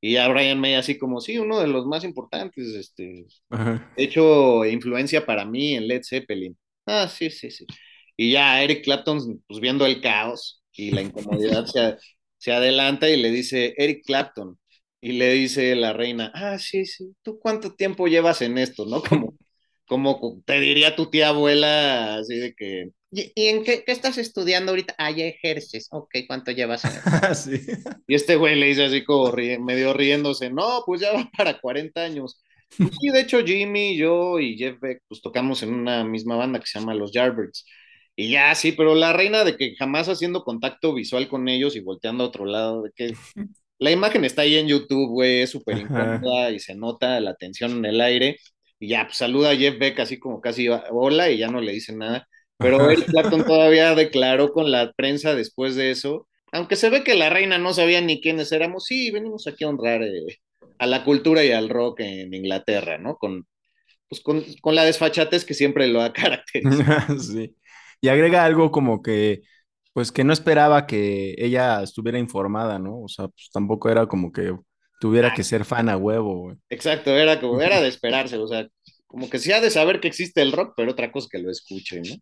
Y 0.00 0.16
a 0.16 0.28
Brian 0.28 0.60
May 0.60 0.74
así 0.74 0.98
como, 0.98 1.20
sí, 1.20 1.38
uno 1.38 1.60
de 1.60 1.66
los 1.66 1.86
más 1.86 2.04
importantes, 2.04 2.68
este, 2.74 3.24
Ajá. 3.48 3.90
de 3.96 4.04
hecho, 4.04 4.66
influencia 4.66 5.24
para 5.24 5.46
mí 5.46 5.74
en 5.74 5.88
Led 5.88 6.02
Zeppelin. 6.04 6.56
Ah, 6.84 7.08
sí, 7.08 7.30
sí, 7.30 7.50
sí. 7.50 7.66
Y 8.16 8.32
ya 8.32 8.62
Eric 8.62 8.84
Clapton, 8.84 9.42
pues 9.46 9.60
viendo 9.60 9.86
el 9.86 10.00
caos 10.00 10.62
y 10.72 10.90
la 10.90 11.02
incomodidad, 11.02 11.66
se, 11.66 11.96
se 12.38 12.52
adelanta 12.52 13.08
y 13.08 13.20
le 13.20 13.30
dice, 13.30 13.74
Eric 13.76 14.04
Clapton, 14.04 14.58
y 15.00 15.12
le 15.12 15.32
dice 15.34 15.74
la 15.76 15.92
reina, 15.92 16.32
ah, 16.34 16.58
sí, 16.58 16.86
sí, 16.86 17.14
¿tú 17.22 17.38
cuánto 17.38 17.74
tiempo 17.74 18.06
llevas 18.08 18.40
en 18.42 18.58
esto, 18.58 18.86
no? 18.86 19.02
Como, 19.02 19.36
como 19.86 20.42
te 20.46 20.60
diría 20.60 20.96
tu 20.96 21.10
tía 21.10 21.28
abuela, 21.28 22.16
así 22.16 22.36
de 22.36 22.54
que, 22.54 22.90
¿y, 23.10 23.48
en 23.48 23.64
qué, 23.64 23.84
qué, 23.84 23.92
estás 23.92 24.16
estudiando 24.16 24.72
ahorita? 24.72 24.94
Ah, 24.96 25.10
ya 25.10 25.26
ejerces, 25.26 25.88
ok, 25.90 26.10
¿cuánto 26.26 26.52
llevas 26.52 26.84
en 26.86 26.92
esto? 26.92 27.34
sí. 27.34 27.60
Y 28.06 28.14
este 28.14 28.36
güey 28.36 28.56
le 28.56 28.66
dice 28.66 28.84
así 28.84 29.04
como 29.04 29.30
ríe, 29.30 29.58
medio 29.58 29.92
riéndose, 29.92 30.50
no, 30.50 30.82
pues 30.86 31.02
ya 31.02 31.12
va 31.12 31.30
para 31.36 31.60
40 31.60 32.00
años. 32.00 32.42
Y 32.78 33.10
de 33.10 33.20
hecho 33.20 33.44
Jimmy, 33.44 33.96
yo 33.96 34.40
y 34.40 34.56
Jeff 34.56 34.80
Beck, 34.80 35.02
pues 35.06 35.20
tocamos 35.20 35.62
en 35.62 35.74
una 35.74 36.04
misma 36.04 36.36
banda 36.36 36.60
que 36.60 36.66
se 36.66 36.78
llama 36.78 36.94
Los 36.94 37.12
Yardbirds. 37.12 37.64
Y 38.16 38.30
ya, 38.30 38.54
sí, 38.54 38.72
pero 38.72 38.94
la 38.94 39.12
reina 39.12 39.44
de 39.44 39.56
que 39.56 39.74
jamás 39.76 40.08
haciendo 40.08 40.44
contacto 40.44 40.94
visual 40.94 41.28
con 41.28 41.48
ellos 41.48 41.74
y 41.74 41.80
volteando 41.80 42.24
a 42.24 42.28
otro 42.28 42.44
lado, 42.46 42.82
de 42.82 42.90
que 42.94 43.12
la 43.78 43.90
imagen 43.90 44.24
está 44.24 44.42
ahí 44.42 44.56
en 44.56 44.68
YouTube, 44.68 45.10
güey, 45.10 45.40
es 45.40 45.50
súper 45.50 45.78
incómoda 45.78 46.50
y 46.50 46.60
se 46.60 46.74
nota 46.74 47.20
la 47.20 47.34
tensión 47.34 47.72
en 47.72 47.84
el 47.86 48.00
aire. 48.00 48.38
Y 48.78 48.88
ya, 48.88 49.06
pues 49.06 49.16
saluda 49.16 49.50
a 49.50 49.56
Jeff 49.56 49.78
Beck 49.78 49.98
así 50.00 50.18
como 50.18 50.40
casi 50.40 50.68
hola 50.68 51.30
y 51.30 51.38
ya 51.38 51.48
no 51.48 51.60
le 51.60 51.72
dice 51.72 51.94
nada. 51.94 52.28
Pero 52.58 52.88
Eric 52.88 53.06
Clapton 53.06 53.44
todavía 53.44 53.94
declaró 53.94 54.52
con 54.52 54.70
la 54.70 54.92
prensa 54.92 55.34
después 55.34 55.74
de 55.74 55.90
eso, 55.90 56.28
aunque 56.52 56.76
se 56.76 56.88
ve 56.88 57.02
que 57.02 57.14
la 57.14 57.30
reina 57.30 57.58
no 57.58 57.74
sabía 57.74 58.00
ni 58.00 58.20
quiénes 58.20 58.52
éramos, 58.52 58.84
sí, 58.84 59.10
venimos 59.10 59.46
aquí 59.48 59.64
a 59.64 59.68
honrar 59.68 60.04
eh, 60.04 60.38
a 60.78 60.86
la 60.86 61.04
cultura 61.04 61.44
y 61.44 61.50
al 61.50 61.68
rock 61.68 62.00
en 62.00 62.32
Inglaterra, 62.32 62.96
¿no? 62.96 63.16
Con, 63.16 63.46
pues 64.08 64.20
con, 64.20 64.44
con 64.60 64.76
la 64.76 64.84
desfachatez 64.84 65.44
que 65.44 65.54
siempre 65.54 65.88
lo 65.88 66.00
ha 66.00 66.12
caracterizado. 66.12 67.18
sí. 67.18 67.56
Y 68.04 68.08
agrega 68.10 68.44
algo 68.44 68.70
como 68.70 69.00
que, 69.00 69.40
pues 69.94 70.12
que 70.12 70.24
no 70.24 70.34
esperaba 70.34 70.86
que 70.86 71.34
ella 71.38 71.82
estuviera 71.82 72.18
informada, 72.18 72.78
¿no? 72.78 73.00
O 73.00 73.08
sea, 73.08 73.28
pues 73.28 73.48
tampoco 73.50 73.88
era 73.88 74.06
como 74.06 74.30
que 74.30 74.54
tuviera 75.00 75.32
que 75.32 75.42
ser 75.42 75.64
fan 75.64 75.88
a 75.88 75.96
huevo, 75.96 76.36
güey. 76.36 76.56
Exacto, 76.68 77.16
era 77.16 77.40
como, 77.40 77.62
era 77.62 77.80
de 77.80 77.88
esperarse, 77.88 78.36
o 78.36 78.46
sea, 78.46 78.68
como 79.06 79.30
que 79.30 79.38
sí 79.38 79.52
ha 79.52 79.62
de 79.62 79.70
saber 79.70 80.00
que 80.00 80.08
existe 80.08 80.42
el 80.42 80.52
rock, 80.52 80.74
pero 80.76 80.90
otra 80.92 81.10
cosa 81.10 81.28
que 81.32 81.38
lo 81.38 81.50
escuche, 81.50 82.02
¿no? 82.02 82.14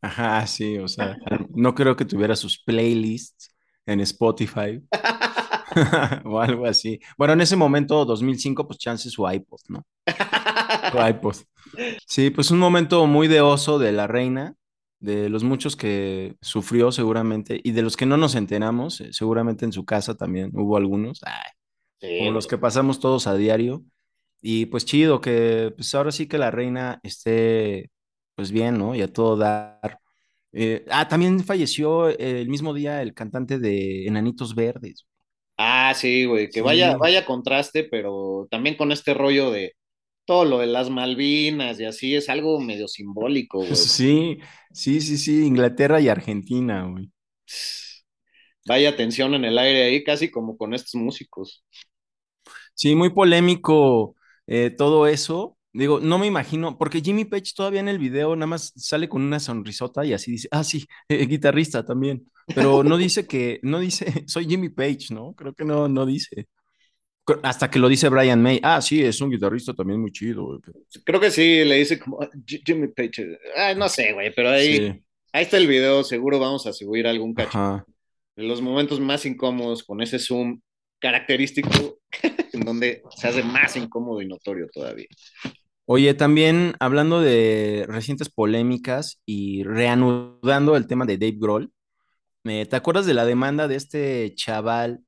Ajá, 0.00 0.46
sí, 0.46 0.78
o 0.78 0.88
sea, 0.88 1.18
no 1.50 1.74
creo 1.74 1.96
que 1.96 2.06
tuviera 2.06 2.34
sus 2.34 2.62
playlists 2.64 3.54
en 3.84 4.00
Spotify 4.00 4.80
o 6.24 6.40
algo 6.40 6.64
así. 6.64 6.98
Bueno, 7.18 7.34
en 7.34 7.42
ese 7.42 7.56
momento, 7.56 8.06
2005, 8.06 8.66
pues 8.66 8.78
chance 8.78 9.10
su 9.10 9.30
iPod, 9.30 9.60
¿no? 9.68 9.86
su 10.92 11.06
iPod. 11.06 11.36
Sí, 12.06 12.30
pues 12.30 12.50
un 12.50 12.58
momento 12.58 13.06
muy 13.06 13.28
de 13.28 13.42
oso 13.42 13.78
de 13.78 13.92
la 13.92 14.06
reina, 14.06 14.54
de 15.06 15.30
los 15.30 15.44
muchos 15.44 15.76
que 15.76 16.36
sufrió 16.42 16.92
seguramente 16.92 17.60
y 17.64 17.72
de 17.72 17.82
los 17.82 17.96
que 17.96 18.06
no 18.06 18.16
nos 18.18 18.34
enteramos, 18.36 19.00
eh, 19.00 19.12
seguramente 19.12 19.64
en 19.64 19.72
su 19.72 19.84
casa 19.86 20.16
también 20.16 20.50
hubo 20.54 20.76
algunos, 20.76 21.20
ay, 21.24 21.50
sí, 22.00 22.08
como 22.18 22.32
los 22.32 22.46
que 22.48 22.58
pasamos 22.58 23.00
todos 23.00 23.26
a 23.26 23.36
diario. 23.36 23.84
Y 24.42 24.66
pues 24.66 24.84
chido 24.86 25.20
que 25.20 25.72
pues 25.76 25.94
ahora 25.94 26.12
sí 26.12 26.28
que 26.28 26.38
la 26.38 26.50
reina 26.52 27.00
esté 27.02 27.90
pues 28.36 28.52
bien, 28.52 28.78
¿no? 28.78 28.94
Y 28.94 29.02
a 29.02 29.12
todo 29.12 29.36
dar. 29.36 30.00
Eh, 30.52 30.84
ah, 30.90 31.08
también 31.08 31.44
falleció 31.44 32.08
el 32.10 32.48
mismo 32.48 32.74
día 32.74 33.02
el 33.02 33.14
cantante 33.14 33.58
de 33.58 34.06
Enanitos 34.08 34.54
Verdes. 34.54 35.06
Ah, 35.58 35.94
sí, 35.94 36.26
güey, 36.26 36.50
que 36.50 36.62
Sí. 36.62 36.62
vaya, 36.62 36.96
vaya 36.98 37.24
contraste, 37.24 37.84
pero 37.84 38.46
también 38.50 38.76
con 38.76 38.92
este 38.92 39.14
rollo 39.14 39.50
de 39.50 39.72
todo 40.26 40.44
lo 40.44 40.58
de 40.58 40.66
las 40.66 40.90
Malvinas 40.90 41.80
y 41.80 41.84
así 41.84 42.14
es 42.14 42.28
algo 42.28 42.60
medio 42.60 42.88
simbólico, 42.88 43.58
güey. 43.58 43.70
Sí, 43.74 44.38
sí, 44.72 45.00
sí, 45.00 45.16
sí, 45.16 45.46
Inglaterra 45.46 46.00
y 46.00 46.08
Argentina, 46.08 46.84
güey. 46.84 47.10
Vaya 48.66 48.96
tensión 48.96 49.34
en 49.34 49.44
el 49.44 49.56
aire 49.58 49.84
ahí, 49.84 50.02
casi 50.04 50.30
como 50.30 50.56
con 50.58 50.74
estos 50.74 50.96
músicos. 50.96 51.64
Sí, 52.74 52.94
muy 52.94 53.10
polémico 53.10 54.16
eh, 54.46 54.70
todo 54.70 55.06
eso. 55.06 55.56
Digo, 55.72 56.00
no 56.00 56.18
me 56.18 56.26
imagino, 56.26 56.78
porque 56.78 57.02
Jimmy 57.02 57.26
Page 57.26 57.52
todavía 57.54 57.80
en 57.80 57.88
el 57.88 57.98
video 57.98 58.34
nada 58.34 58.46
más 58.46 58.72
sale 58.76 59.08
con 59.08 59.22
una 59.22 59.38
sonrisota 59.40 60.04
y 60.06 60.14
así 60.14 60.32
dice, 60.32 60.48
ah, 60.50 60.64
sí, 60.64 60.86
eh, 61.08 61.26
guitarrista 61.26 61.84
también, 61.84 62.30
pero 62.54 62.82
no 62.82 62.96
dice 62.96 63.26
que, 63.26 63.60
no 63.62 63.78
dice, 63.78 64.06
soy 64.26 64.46
Jimmy 64.46 64.70
Page, 64.70 65.08
¿no? 65.10 65.34
Creo 65.34 65.54
que 65.54 65.64
no, 65.64 65.88
no 65.88 66.06
dice. 66.06 66.48
Hasta 67.42 67.70
que 67.70 67.78
lo 67.78 67.88
dice 67.88 68.08
Brian 68.08 68.40
May, 68.42 68.60
ah, 68.62 68.80
sí, 68.80 69.02
es 69.02 69.20
un 69.20 69.30
guitarrista 69.30 69.74
también 69.74 70.00
muy 70.00 70.12
chido. 70.12 70.44
güey". 70.46 70.60
Creo 71.04 71.20
que 71.20 71.30
sí, 71.30 71.64
le 71.64 71.76
dice 71.76 71.98
como 71.98 72.22
"Ah, 72.22 72.30
Jimmy 72.46 72.88
Page. 72.88 73.38
Ah, 73.56 73.74
no 73.74 73.88
sé, 73.88 74.12
güey, 74.12 74.32
pero 74.34 74.50
ahí, 74.50 74.76
Sí, 74.76 75.02
ahí 75.32 75.42
está 75.44 75.56
el 75.56 75.66
video, 75.66 76.04
seguro 76.04 76.38
vamos 76.38 76.66
a 76.66 76.72
subir 76.72 77.06
algún 77.06 77.34
cacho. 77.34 77.58
ajá. 77.58 77.84
Los 78.36 78.60
momentos 78.60 79.00
más 79.00 79.24
incómodos 79.26 79.82
con 79.82 80.02
ese 80.02 80.18
zoom 80.18 80.60
característico, 80.98 81.98
en 82.52 82.60
donde 82.60 83.02
se 83.16 83.28
hace 83.28 83.42
más 83.42 83.76
incómodo 83.76 84.20
y 84.22 84.26
notorio 84.26 84.68
todavía. 84.72 85.06
Oye, 85.86 86.14
también 86.14 86.74
hablando 86.80 87.20
de 87.20 87.86
recientes 87.88 88.28
polémicas 88.28 89.20
y 89.24 89.62
reanudando 89.62 90.76
el 90.76 90.86
tema 90.86 91.06
de 91.06 91.16
Dave 91.16 91.36
Grohl, 91.38 91.70
eh, 92.44 92.66
¿te 92.66 92.76
acuerdas 92.76 93.06
de 93.06 93.14
la 93.14 93.24
demanda 93.24 93.68
de 93.68 93.76
este 93.76 94.34
chaval 94.34 95.00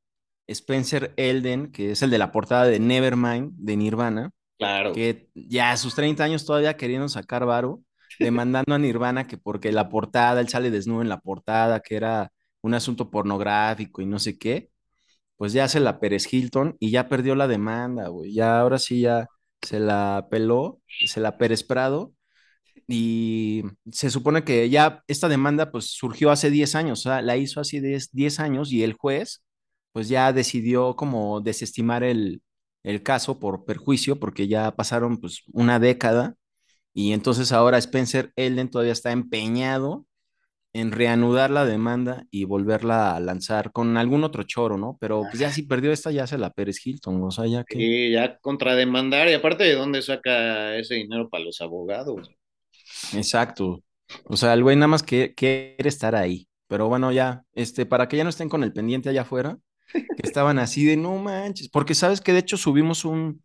Spencer 0.49 1.13
Elden, 1.17 1.73
que 1.73 1.93
es 1.93 2.03
el 2.03 2.11
de 2.11 2.19
la 2.19 2.33
portada 2.33 2.65
de 2.65 2.81
Nevermind 2.81 3.53
de 3.57 3.77
Nirvana, 3.77 4.31
Claro. 4.59 4.93
que 4.93 5.29
ya 5.35 5.73
a 5.73 5.77
sus 5.77 5.95
30 5.95 6.25
años 6.25 6.45
todavía 6.45 6.77
queriendo 6.77 7.09
sacar 7.09 7.47
varo, 7.47 7.83
demandando 8.19 8.75
a 8.75 8.79
Nirvana 8.79 9.27
que 9.27 9.39
porque 9.39 9.71
la 9.73 9.89
portada, 9.89 10.41
él 10.41 10.49
sale 10.49 10.71
desnudo 10.71 11.03
en 11.03 11.09
la 11.09 11.21
portada, 11.21 11.81
que 11.81 11.97
era 11.97 12.33
un 12.63 12.75
asunto 12.75 13.11
pornográfico 13.11 14.03
y 14.03 14.07
no 14.07 14.19
sé 14.19 14.39
qué, 14.39 14.71
pues 15.37 15.53
ya 15.53 15.69
se 15.69 15.81
la 15.81 16.01
Pérez 16.01 16.33
Hilton 16.33 16.77
y 16.81 16.91
ya 16.91 17.09
perdió 17.09 17.35
la 17.37 17.49
demanda, 17.49 18.09
güey. 18.09 18.33
Ya 18.35 18.61
ahora 18.61 18.79
sí 18.79 19.01
ya 19.03 19.29
se 19.63 19.81
la 19.81 20.27
peló, 20.31 20.81
se 21.07 21.21
la 21.21 21.39
Pérez 21.39 21.63
Prado 21.65 22.13
y 22.87 23.65
se 23.93 24.11
supone 24.11 24.45
que 24.45 24.69
ya 24.71 25.03
esta 25.09 25.29
demanda 25.29 25.71
pues 25.71 25.87
surgió 25.93 26.31
hace 26.31 26.51
10 26.51 26.75
años, 26.75 27.01
o 27.01 27.03
sea, 27.05 27.23
la 27.23 27.37
hizo 27.37 27.61
hace 27.61 27.81
10, 27.81 28.11
10 28.13 28.41
años 28.41 28.73
y 28.73 28.83
el 28.83 28.95
juez 28.95 29.43
pues 29.93 30.09
ya 30.09 30.33
decidió 30.33 30.97
como 30.97 31.41
desestimar 31.41 32.03
el, 32.05 32.43
el 32.83 33.03
caso 33.03 33.39
por 33.39 33.65
perjuicio 33.65 34.19
porque 34.19 34.49
ya 34.49 34.75
pasaron 34.77 35.19
pues 35.19 35.43
una 35.53 35.79
década 35.79 36.37
y 36.95 37.13
entonces 37.13 37.53
ahora 37.53 37.79
Spencer 37.79 38.33
Elden 38.37 38.71
todavía 38.71 38.93
está 38.93 39.13
empeñado 39.13 40.07
en 40.73 40.93
reanudar 40.93 41.51
la 41.51 41.65
demanda 41.65 42.25
y 42.31 42.45
volverla 42.45 43.17
a 43.17 43.21
lanzar 43.21 43.73
con 43.73 43.97
algún 43.97 44.25
otro 44.25 44.43
choro, 44.43 44.77
¿no? 44.77 44.97
Pero 45.01 45.23
pues 45.23 45.39
ya 45.39 45.51
si 45.51 45.63
perdió 45.63 45.93
esta 45.93 46.11
ya 46.11 46.27
se 46.27 46.39
la 46.39 46.51
Pérez 46.51 46.85
Hilton, 46.85 47.23
o 47.23 47.31
sea, 47.31 47.47
ya 47.47 47.65
que... 47.65 47.79
Y 47.79 48.13
ya 48.13 48.39
contrademandar, 48.39 49.29
y 49.29 49.33
aparte 49.33 49.65
de 49.65 49.75
dónde 49.75 50.03
saca 50.03 50.77
ese 50.77 50.95
dinero 50.95 51.29
para 51.29 51.45
los 51.45 51.61
abogados. 51.61 52.31
Exacto. 53.15 53.83
O 54.25 54.37
sea, 54.37 54.55
el 54.55 54.63
güey 54.63 54.77
nada 54.77 54.89
más 54.89 55.03
que 55.03 55.35
quiere 55.35 55.89
estar 55.89 56.15
ahí. 56.15 56.49
Pero 56.69 56.89
bueno, 56.89 57.13
ya, 57.13 57.45
este, 57.55 57.87
para 57.87 58.09
que 58.09 58.19
ya 58.19 58.25
no 58.25 58.31
estén 58.31 58.49
con 58.49 58.63
el 58.63 58.73
pendiente 58.73 59.09
allá 59.09 59.23
afuera, 59.23 59.59
que 60.17 60.23
estaban 60.27 60.59
así 60.59 60.85
de 60.85 60.97
no 60.97 61.17
manches, 61.19 61.69
porque 61.69 61.95
sabes 61.95 62.21
que 62.21 62.33
de 62.33 62.41
hecho 62.41 62.57
subimos 62.57 63.05
un 63.05 63.43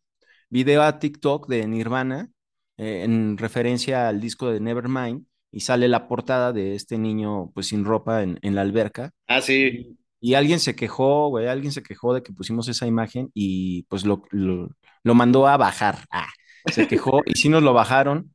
video 0.49 0.83
a 0.83 0.99
TikTok 0.99 1.47
de 1.49 1.67
Nirvana 1.67 2.29
eh, 2.77 3.03
en 3.03 3.37
referencia 3.37 4.07
al 4.09 4.21
disco 4.21 4.49
de 4.51 4.59
Nevermind 4.59 5.25
y 5.51 5.61
sale 5.61 5.87
la 5.87 6.07
portada 6.07 6.53
de 6.53 6.75
este 6.75 6.97
niño 6.97 7.51
pues 7.53 7.67
sin 7.67 7.85
ropa 7.85 8.23
en, 8.23 8.39
en 8.41 8.55
la 8.55 8.61
alberca 8.61 9.11
Ah, 9.27 9.41
sí. 9.41 9.69
y, 9.69 9.97
y 10.21 10.33
alguien 10.35 10.59
se 10.59 10.75
quejó, 10.75 11.29
güey, 11.29 11.47
alguien 11.47 11.71
se 11.71 11.83
quejó 11.83 12.13
de 12.13 12.23
que 12.23 12.33
pusimos 12.33 12.67
esa 12.69 12.87
imagen 12.87 13.29
y 13.33 13.83
pues 13.83 14.05
lo, 14.05 14.23
lo, 14.31 14.69
lo 15.03 15.15
mandó 15.15 15.47
a 15.47 15.57
bajar. 15.57 16.05
Ah, 16.11 16.27
se 16.65 16.87
quejó 16.87 17.21
y 17.25 17.33
sí 17.35 17.49
nos 17.49 17.63
lo 17.63 17.73
bajaron. 17.73 18.33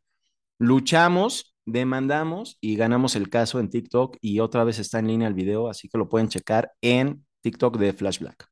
Luchamos, 0.59 1.55
demandamos 1.67 2.59
y 2.61 2.77
ganamos 2.77 3.17
el 3.17 3.29
caso 3.31 3.61
en 3.61 3.71
TikTok 3.71 4.17
y 4.21 4.41
otra 4.41 4.65
vez 4.65 4.79
está 4.79 4.99
en 4.99 5.09
línea 5.09 5.29
el 5.29 5.35
video, 5.35 5.69
así 5.69 5.89
que 5.89 5.99
lo 5.99 6.09
pueden 6.09 6.29
checar 6.29 6.73
en 6.81 7.27
TikTok 7.43 7.79
de 7.79 7.93
Flash 7.93 8.21
Black. 8.21 8.51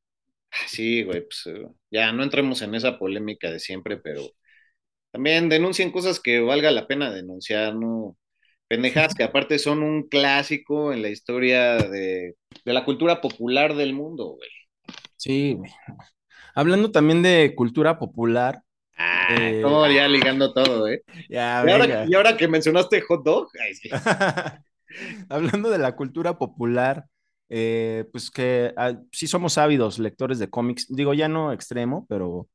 Sí, 0.67 1.03
güey, 1.03 1.21
pues 1.21 1.43
eh, 1.47 1.67
ya 1.91 2.11
no 2.11 2.23
entremos 2.23 2.61
en 2.61 2.75
esa 2.75 2.97
polémica 2.97 3.51
de 3.51 3.59
siempre, 3.59 3.97
pero 3.97 4.23
también 5.11 5.49
denuncien 5.49 5.91
cosas 5.91 6.19
que 6.19 6.39
valga 6.41 6.71
la 6.71 6.87
pena 6.87 7.11
denunciar, 7.11 7.75
¿no? 7.75 8.17
Pendejadas 8.67 9.15
que 9.15 9.23
aparte 9.23 9.59
son 9.59 9.83
un 9.83 10.09
clásico 10.09 10.93
en 10.93 11.01
la 11.03 11.09
historia 11.09 11.77
de, 11.77 12.35
de 12.65 12.73
la 12.73 12.85
cultura 12.85 13.21
popular 13.21 13.75
del 13.75 13.93
mundo, 13.93 14.25
güey. 14.37 14.49
Sí, 15.15 15.53
güey. 15.53 15.71
Hablando 16.55 16.91
también 16.91 17.23
de 17.23 17.53
cultura 17.55 17.99
popular. 17.99 18.63
Ah, 18.97 19.51
Eh, 19.51 19.61
como 19.61 19.87
ya 19.87 20.07
ligando 20.07 20.53
todo, 20.53 20.87
¿eh? 20.87 21.03
Ya, 21.27 21.61
Y 21.61 21.69
ahora, 21.71 21.87
y 22.01 22.15
ahora 22.15 22.37
que 22.37 22.47
mencionaste 22.47 23.01
hot 23.01 23.23
dog, 23.23 23.49
ay, 23.61 23.73
sí. 23.75 23.89
Hablando 25.29 25.69
de 25.69 25.77
la 25.77 25.95
cultura 25.95 26.37
popular, 26.37 27.07
eh, 27.49 28.05
pues 28.11 28.31
que 28.31 28.73
ah, 28.77 28.93
sí 29.11 29.27
somos 29.27 29.57
ávidos 29.57 29.99
lectores 29.99 30.39
de 30.39 30.49
cómics, 30.49 30.87
digo 30.89 31.13
ya 31.13 31.27
no 31.27 31.51
extremo, 31.53 32.05
pero, 32.09 32.47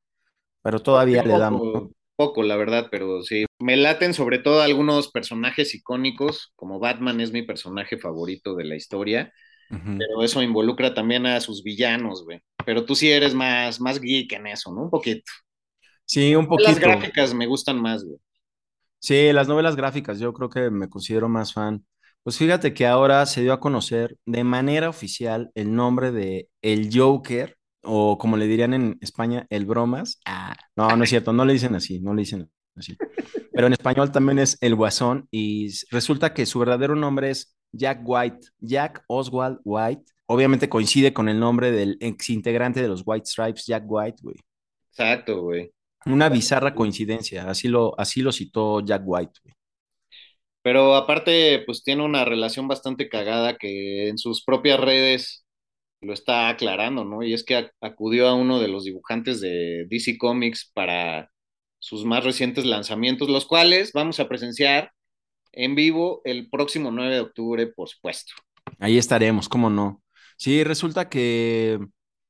pero 0.62 0.80
todavía 0.80 1.22
le 1.22 1.38
damos. 1.38 1.62
¿no? 1.62 1.90
poco, 2.16 2.42
la 2.42 2.56
verdad, 2.56 2.88
pero 2.90 3.22
sí. 3.22 3.46
Me 3.58 3.76
laten 3.76 4.14
sobre 4.14 4.38
todo 4.38 4.60
algunos 4.62 5.10
personajes 5.10 5.74
icónicos, 5.74 6.52
como 6.56 6.78
Batman 6.78 7.20
es 7.20 7.32
mi 7.32 7.42
personaje 7.42 7.98
favorito 7.98 8.54
de 8.54 8.64
la 8.64 8.76
historia, 8.76 9.32
pero 9.68 10.22
eso 10.22 10.42
involucra 10.42 10.94
también 10.94 11.26
a 11.26 11.40
sus 11.40 11.62
villanos, 11.62 12.24
güey. 12.24 12.40
Pero 12.64 12.84
tú 12.84 12.94
sí 12.94 13.10
eres 13.10 13.34
más, 13.34 13.80
más 13.80 14.00
geek 14.00 14.32
en 14.34 14.46
eso, 14.48 14.72
¿no? 14.72 14.82
Un 14.82 14.90
poquito. 14.90 15.24
Sí, 16.04 16.34
un 16.34 16.46
Las 16.58 16.74
poquito. 16.74 16.80
gráficas 16.80 17.34
me 17.34 17.46
gustan 17.46 17.80
más, 17.80 18.04
güey. 18.04 18.18
Sí, 18.98 19.32
las 19.32 19.48
novelas 19.48 19.74
gráficas, 19.74 20.20
yo 20.20 20.32
creo 20.32 20.48
que 20.48 20.70
me 20.70 20.88
considero 20.88 21.28
más 21.28 21.52
fan. 21.52 21.84
Pues 22.22 22.38
fíjate 22.38 22.72
que 22.72 22.86
ahora 22.86 23.26
se 23.26 23.42
dio 23.42 23.52
a 23.52 23.60
conocer 23.60 24.16
de 24.26 24.44
manera 24.44 24.88
oficial 24.88 25.50
el 25.54 25.74
nombre 25.74 26.12
de 26.12 26.48
el 26.62 26.88
Joker, 26.92 27.56
o 27.82 28.16
como 28.16 28.36
le 28.36 28.46
dirían 28.46 28.74
en 28.74 28.98
España, 29.00 29.46
el 29.50 29.66
Bromas. 29.66 30.20
Ah, 30.24 30.54
no, 30.76 30.96
no 30.96 31.02
es 31.02 31.10
cierto, 31.10 31.32
no 31.32 31.44
le 31.44 31.54
dicen 31.54 31.74
así, 31.74 32.00
no 32.00 32.14
le 32.14 32.22
dicen 32.22 32.48
así. 32.76 32.96
Pero 33.52 33.66
en 33.66 33.72
español 33.72 34.12
también 34.12 34.38
es 34.38 34.56
el 34.60 34.76
Guasón 34.76 35.26
y 35.32 35.68
resulta 35.90 36.32
que 36.32 36.46
su 36.46 36.60
verdadero 36.60 36.94
nombre 36.94 37.30
es 37.30 37.56
Jack 37.72 38.00
White, 38.04 38.48
Jack 38.60 39.04
Oswald 39.08 39.58
White. 39.64 40.04
Obviamente 40.26 40.68
coincide 40.68 41.12
con 41.12 41.28
el 41.28 41.40
nombre 41.40 41.72
del 41.72 41.98
ex 42.00 42.30
integrante 42.30 42.80
de 42.80 42.88
los 42.88 43.02
White 43.04 43.26
Stripes, 43.26 43.66
Jack 43.66 43.84
White, 43.86 44.18
güey. 44.22 44.36
Exacto, 44.90 45.42
güey. 45.42 45.72
Una 46.06 46.28
bizarra 46.28 46.74
coincidencia, 46.74 47.48
así 47.48 47.68
lo, 47.68 47.98
así 47.98 48.22
lo 48.22 48.32
citó 48.32 48.80
Jack 48.80 49.02
White, 49.04 49.40
güey. 49.42 49.54
Pero 50.62 50.94
aparte, 50.96 51.62
pues 51.66 51.82
tiene 51.84 52.04
una 52.04 52.24
relación 52.24 52.68
bastante 52.68 53.08
cagada 53.08 53.56
que 53.58 54.08
en 54.08 54.18
sus 54.18 54.44
propias 54.44 54.80
redes 54.80 55.44
lo 56.00 56.12
está 56.14 56.48
aclarando, 56.48 57.04
¿no? 57.04 57.22
Y 57.22 57.34
es 57.34 57.44
que 57.44 57.58
ac- 57.58 57.72
acudió 57.80 58.28
a 58.28 58.34
uno 58.34 58.60
de 58.60 58.68
los 58.68 58.84
dibujantes 58.84 59.40
de 59.40 59.86
DC 59.88 60.18
Comics 60.18 60.70
para 60.74 61.30
sus 61.80 62.04
más 62.04 62.24
recientes 62.24 62.66
lanzamientos, 62.66 63.28
los 63.30 63.46
cuales 63.46 63.92
vamos 63.92 64.20
a 64.20 64.28
presenciar 64.28 64.92
en 65.52 65.74
vivo 65.76 66.22
el 66.24 66.50
próximo 66.50 66.90
9 66.92 67.14
de 67.16 67.20
octubre, 67.22 67.66
por 67.68 67.88
supuesto. 67.88 68.32
Ahí 68.78 68.98
estaremos, 68.98 69.48
cómo 69.48 69.70
no. 69.70 70.02
Sí, 70.36 70.64
resulta 70.64 71.08
que 71.08 71.78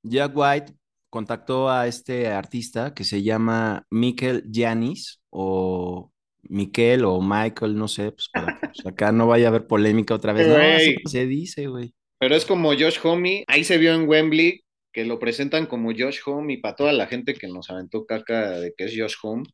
Jack 0.03 0.33
White 0.37 0.75
contactó 1.11 1.71
a 1.71 1.87
este 1.87 2.29
artista 2.29 2.95
que 2.95 3.05
se 3.05 3.23
llama 3.23 3.87
Mikel 3.91 4.45
Janis 4.53 5.21
o 5.31 6.12
Mikel 6.53 7.05
o 7.05 7.21
Michael, 7.21 7.77
no 7.77 7.89
sé, 7.89 8.13
pues 8.13 8.29
para 8.33 8.61
que 8.61 8.69
pues, 8.69 8.87
acá 8.87 9.11
no 9.11 9.27
vaya 9.27 9.47
a 9.47 9.49
haber 9.49 9.67
polémica 9.67 10.15
otra 10.15 10.33
vez. 10.35 10.47
No, 10.47 10.57
así 10.57 10.97
se 11.07 11.27
dice, 11.27 11.67
güey. 11.67 11.95
Pero 12.19 12.37
es 12.37 12.45
como 12.45 12.69
Josh 12.71 12.99
Homme, 13.03 13.45
ahí 13.49 13.65
se 13.65 13.79
vio 13.79 13.95
en 13.95 14.07
Wembley 14.07 14.63
que 14.93 15.07
lo 15.07 15.19
presentan 15.19 15.65
como 15.67 15.91
Josh 15.91 16.19
Homme 16.27 16.53
y 16.53 16.57
para 16.59 16.77
toda 16.77 16.93
la 16.93 17.07
gente 17.07 17.35
que 17.35 17.49
nos 17.49 17.71
aventó 17.71 18.05
caca 18.05 18.61
de 18.61 18.75
que 18.77 18.85
es 18.85 18.95
Josh 18.95 19.15
Homme. 19.23 19.45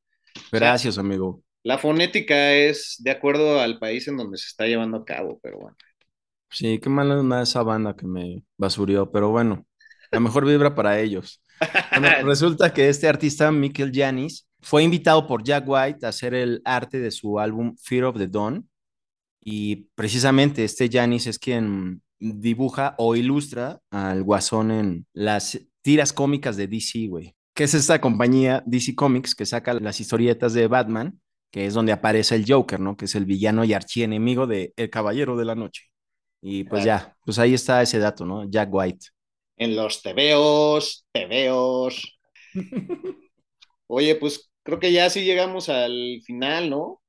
Gracias, 0.50 0.98
amigo. 0.98 1.40
La 1.62 1.78
fonética 1.78 2.54
es 2.54 2.96
de 2.98 3.12
acuerdo 3.12 3.61
al 3.61 3.78
país 3.78 4.08
en 4.08 4.16
donde 4.16 4.37
se 4.37 4.46
está 4.46 4.66
llevando 4.66 4.98
a 4.98 5.04
cabo, 5.04 5.38
pero 5.40 5.58
bueno. 5.58 5.76
Sí, 6.50 6.80
qué 6.80 6.88
mala 6.88 7.20
onda 7.20 7.42
esa 7.42 7.62
banda 7.62 7.94
que 7.94 8.06
me 8.06 8.42
basurió, 8.56 9.12
pero 9.12 9.30
bueno, 9.30 9.66
la 10.11 10.18
mejor 10.18 10.46
vibra 10.46 10.74
para 10.74 10.98
ellos. 10.98 11.42
Bueno, 11.92 12.08
resulta 12.24 12.72
que 12.72 12.88
este 12.88 13.06
artista, 13.06 13.52
Mikel 13.52 13.92
Janis, 13.94 14.47
Fue 14.60 14.82
invitado 14.82 15.26
por 15.26 15.44
Jack 15.44 15.64
White 15.66 16.04
a 16.04 16.08
hacer 16.08 16.34
el 16.34 16.60
arte 16.64 16.98
de 16.98 17.10
su 17.10 17.38
álbum 17.38 17.76
Fear 17.80 18.04
of 18.04 18.18
the 18.18 18.28
Dawn. 18.28 18.68
Y 19.40 19.88
precisamente 19.94 20.64
este 20.64 20.88
Janis 20.90 21.26
es 21.26 21.38
quien 21.38 22.02
dibuja 22.18 22.94
o 22.98 23.14
ilustra 23.16 23.80
al 23.90 24.22
guasón 24.22 24.70
en 24.70 25.06
las 25.12 25.58
tiras 25.82 26.12
cómicas 26.12 26.56
de 26.56 26.66
DC, 26.66 27.06
güey. 27.08 27.34
Que 27.54 27.64
es 27.64 27.74
esta 27.74 28.00
compañía 28.00 28.62
DC 28.66 28.94
Comics 28.94 29.34
que 29.34 29.46
saca 29.46 29.74
las 29.74 30.00
historietas 30.00 30.52
de 30.52 30.66
Batman, 30.66 31.20
que 31.50 31.66
es 31.66 31.74
donde 31.74 31.92
aparece 31.92 32.34
el 32.34 32.44
Joker, 32.46 32.80
¿no? 32.80 32.96
Que 32.96 33.06
es 33.06 33.14
el 33.14 33.24
villano 33.24 33.64
y 33.64 33.72
archienemigo 33.72 34.46
de 34.46 34.72
El 34.76 34.90
Caballero 34.90 35.36
de 35.36 35.44
la 35.44 35.54
Noche. 35.54 35.84
Y 36.40 36.64
pues 36.64 36.84
ya, 36.84 37.16
pues 37.24 37.38
ahí 37.38 37.54
está 37.54 37.82
ese 37.82 37.98
dato, 37.98 38.24
¿no? 38.24 38.48
Jack 38.48 38.68
White. 38.72 39.06
En 39.56 39.74
los 39.74 40.02
tebeos, 40.02 41.06
tebeos. 41.10 42.18
Oye, 43.88 44.14
pues 44.14 44.47
creo 44.68 44.81
que 44.81 44.92
ya 44.92 45.09
sí 45.09 45.24
llegamos 45.24 45.70
al 45.70 46.20
final, 46.26 46.68
¿no? 46.68 47.00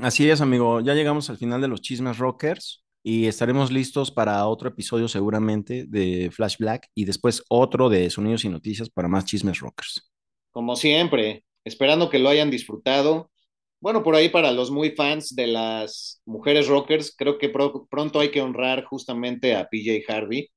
Así 0.00 0.30
es, 0.30 0.40
amigo. 0.40 0.80
Ya 0.80 0.94
llegamos 0.94 1.28
al 1.28 1.36
final 1.36 1.60
de 1.60 1.68
los 1.68 1.82
chismes 1.82 2.16
rockers 2.16 2.86
y 3.02 3.26
estaremos 3.26 3.70
listos 3.70 4.10
para 4.10 4.46
otro 4.46 4.70
episodio 4.70 5.06
seguramente 5.06 5.84
de 5.86 6.30
Flash 6.30 6.56
Black 6.58 6.88
y 6.94 7.04
después 7.04 7.44
otro 7.50 7.90
de 7.90 8.08
Sonidos 8.08 8.46
y 8.46 8.48
Noticias 8.48 8.88
para 8.88 9.08
más 9.08 9.26
chismes 9.26 9.60
rockers. 9.60 10.10
Como 10.52 10.74
siempre, 10.74 11.44
esperando 11.66 12.08
que 12.08 12.18
lo 12.18 12.30
hayan 12.30 12.50
disfrutado. 12.50 13.30
Bueno, 13.78 14.02
por 14.02 14.14
ahí 14.14 14.30
para 14.30 14.50
los 14.50 14.70
muy 14.70 14.92
fans 14.92 15.36
de 15.36 15.48
las 15.48 16.22
mujeres 16.24 16.66
rockers, 16.66 17.14
creo 17.14 17.36
que 17.36 17.50
pro 17.50 17.86
pronto 17.90 18.20
hay 18.20 18.30
que 18.30 18.40
honrar 18.40 18.84
justamente 18.84 19.54
a 19.54 19.68
PJ 19.68 20.10
Harvey. 20.10 20.48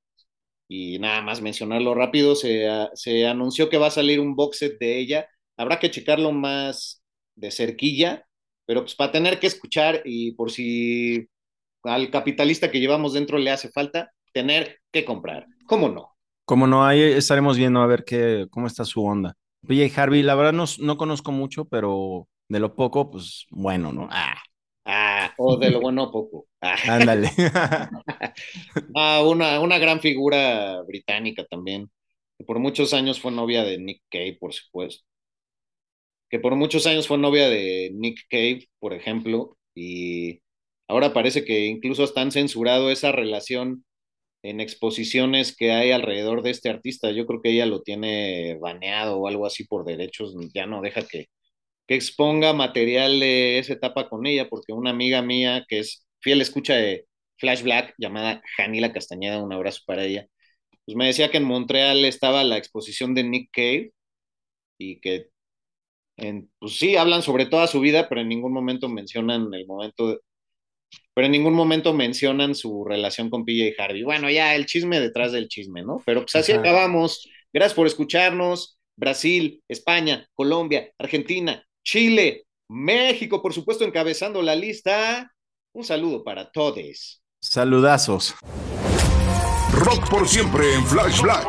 Y 0.70 1.00
nada 1.00 1.22
más 1.22 1.42
mencionarlo 1.42 1.96
rápido, 1.96 2.34
se, 2.34 2.66
se 2.94 3.28
anunció 3.28 3.68
que 3.68 3.78
va 3.78 3.88
a 3.88 3.92
salir 3.92 4.22
un 4.22 4.38
box 4.38 4.60
set 4.60 4.80
de 4.80 5.00
ella. 5.00 5.28
Habrá 5.60 5.78
que 5.78 5.92
checarlo 5.92 6.32
más 6.32 7.04
de 7.36 7.52
cerquilla, 7.52 8.26
pero 8.66 8.80
pues 8.80 8.96
para 8.96 9.12
tener 9.12 9.42
que 9.42 9.48
escuchar 9.48 10.02
y 10.06 10.32
por 10.32 10.52
si 10.52 11.28
al 11.84 12.10
capitalista 12.10 12.72
que 12.72 12.80
llevamos 12.80 13.12
dentro 13.12 13.38
le 13.38 13.52
hace 13.52 13.70
falta, 13.70 14.10
tener 14.32 14.80
que 14.90 15.04
comprar. 15.04 15.48
¿Cómo 15.66 15.90
no? 15.90 16.16
Como 16.46 16.66
no, 16.66 16.86
ahí 16.86 17.02
estaremos 17.02 17.58
viendo 17.58 17.82
a 17.82 17.88
ver 17.88 18.06
qué, 18.06 18.48
cómo 18.50 18.68
está 18.68 18.86
su 18.86 19.04
onda. 19.04 19.36
PJ 19.68 20.02
Harvey, 20.02 20.24
la 20.24 20.36
verdad 20.36 20.54
no, 20.54 20.64
no 20.80 20.96
conozco 20.96 21.34
mucho, 21.34 21.66
pero 21.66 22.30
de 22.48 22.62
lo 22.62 22.74
poco, 22.74 23.12
pues 23.12 23.46
bueno, 23.50 23.92
¿no? 23.92 24.08
Ah, 24.12 24.42
ah 24.86 25.34
o 25.38 25.58
de 25.58 25.72
lo 25.72 25.82
bueno 25.82 26.10
poco. 26.10 26.48
Ah. 26.62 26.78
Ándale. 26.88 27.32
ah, 28.96 29.24
una, 29.28 29.60
una 29.60 29.78
gran 29.78 30.00
figura 30.00 30.82
británica 30.84 31.44
también, 31.44 31.92
que 32.38 32.46
por 32.46 32.60
muchos 32.60 32.94
años 32.94 33.20
fue 33.20 33.34
novia 33.34 33.66
de 33.66 33.78
Nick 33.78 34.04
Cave, 34.10 34.38
por 34.40 34.54
supuesto. 34.54 35.09
Que 36.30 36.40
por 36.40 36.56
muchos 36.56 36.86
años 36.88 37.08
fue 37.08 37.18
novia 37.18 37.50
de 37.50 37.92
Nick 37.94 38.22
Cave, 38.30 38.70
por 38.80 38.94
ejemplo, 38.94 39.58
y 39.76 40.42
ahora 40.88 41.14
parece 41.14 41.46
que 41.46 41.66
incluso 41.68 42.04
están 42.04 42.32
censurado 42.32 42.92
esa 42.92 43.12
relación 43.12 43.86
en 44.44 44.62
exposiciones 44.62 45.56
que 45.56 45.72
hay 45.72 45.92
alrededor 45.92 46.44
de 46.44 46.52
este 46.52 46.70
artista. 46.70 47.12
Yo 47.12 47.26
creo 47.26 47.42
que 47.42 47.52
ella 47.52 47.66
lo 47.66 47.82
tiene 47.82 48.58
baneado 48.62 49.18
o 49.18 49.28
algo 49.28 49.46
así 49.46 49.66
por 49.66 49.86
derechos, 49.86 50.36
ya 50.54 50.66
no 50.68 50.82
deja 50.82 51.04
que, 51.08 51.28
que 51.88 51.96
exponga 51.96 52.54
material 52.54 53.20
de 53.20 53.60
esa 53.60 53.74
etapa 53.74 54.10
con 54.10 54.26
ella, 54.28 54.50
porque 54.50 54.74
una 54.74 54.92
amiga 54.92 55.22
mía 55.22 55.66
que 55.68 55.80
es 55.80 56.08
fiel 56.22 56.42
escucha 56.42 56.76
de 56.76 57.08
Flash 57.38 57.64
Black, 57.64 57.96
llamada 57.98 58.42
Janila 58.58 58.94
Castañeda, 58.94 59.44
un 59.44 59.54
abrazo 59.54 59.82
para 59.86 60.06
ella, 60.06 60.28
pues 60.86 60.98
me 60.98 61.08
decía 61.08 61.32
que 61.32 61.38
en 61.38 61.46
Montreal 61.46 62.06
estaba 62.06 62.44
la 62.44 62.58
exposición 62.58 63.14
de 63.16 63.24
Nick 63.24 63.50
Cave 63.54 63.94
y 64.80 65.00
que, 65.02 65.30
en, 66.20 66.50
pues 66.60 66.78
sí, 66.78 66.96
hablan 66.96 67.22
sobre 67.22 67.46
toda 67.46 67.68
su 67.68 67.80
vida, 67.80 68.08
pero 68.10 68.22
en 68.22 68.30
ningún 68.30 68.54
momento 68.54 68.90
mencionan 68.90 69.54
el 69.54 69.66
momento, 69.66 70.20
pero 71.14 71.26
en 71.26 71.32
ningún 71.32 71.54
momento 71.54 71.94
mencionan 71.94 72.56
su 72.56 72.86
relación 72.86 73.30
con 73.30 73.46
PJ 73.46 73.82
Harvey. 73.82 74.04
Bueno, 74.04 74.30
ya 74.30 74.56
el 74.56 74.66
chisme 74.66 75.00
detrás 75.00 75.32
del 75.32 75.48
chisme, 75.48 75.84
¿no? 75.84 76.02
Pero 76.06 76.22
pues 76.22 76.36
así 76.36 76.52
acabamos. 76.52 77.28
Gracias 77.52 77.76
por 77.76 77.88
escucharnos. 77.88 78.78
Brasil, 78.96 79.64
España, 79.70 80.28
Colombia, 80.34 80.92
Argentina, 80.98 81.64
Chile, 81.86 82.46
México, 82.70 83.42
por 83.42 83.54
supuesto, 83.54 83.86
encabezando 83.86 84.42
la 84.42 84.56
lista. 84.56 85.32
Un 85.74 85.84
saludo 85.84 86.24
para 86.24 86.52
todos. 86.52 87.22
Saludazos. 87.42 88.36
Rock 89.72 90.10
por 90.10 90.28
siempre 90.28 90.74
en 90.74 90.86
Flash 90.86 91.22
Black. 91.22 91.48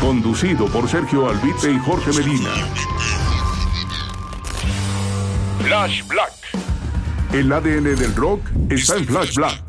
Conducido 0.00 0.66
por 0.66 0.88
Sergio 0.88 1.28
Albite 1.28 1.72
y 1.72 1.78
Jorge 1.78 2.12
Medina. 2.12 2.50
Flash 5.62 6.02
Black. 6.08 6.32
El 7.32 7.52
ADN 7.52 7.94
del 7.94 8.14
rock 8.16 8.40
está 8.68 8.96
en 8.96 9.04
Flash 9.04 9.36
Black. 9.36 9.62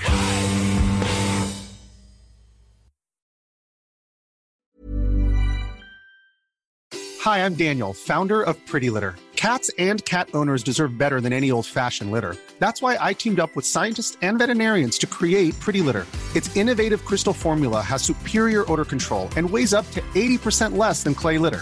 Hi, 7.21 7.45
I'm 7.45 7.53
Daniel, 7.53 7.93
founder 7.93 8.41
of 8.41 8.57
Pretty 8.65 8.89
Litter. 8.89 9.15
Cats 9.35 9.69
and 9.77 10.03
cat 10.05 10.29
owners 10.33 10.63
deserve 10.63 10.97
better 10.97 11.21
than 11.21 11.31
any 11.31 11.51
old 11.51 11.67
fashioned 11.67 12.11
litter. 12.11 12.35
That's 12.57 12.81
why 12.81 12.97
I 12.99 13.13
teamed 13.13 13.39
up 13.39 13.55
with 13.55 13.65
scientists 13.65 14.17
and 14.23 14.39
veterinarians 14.39 14.97
to 14.97 15.07
create 15.07 15.59
Pretty 15.59 15.81
Litter. 15.81 16.07
Its 16.35 16.55
innovative 16.55 17.05
crystal 17.05 17.33
formula 17.33 17.81
has 17.81 18.01
superior 18.01 18.69
odor 18.71 18.85
control 18.85 19.29
and 19.37 19.47
weighs 19.47 19.75
up 19.75 19.89
to 19.91 20.01
80% 20.15 20.75
less 20.75 21.03
than 21.03 21.13
clay 21.13 21.37
litter. 21.37 21.61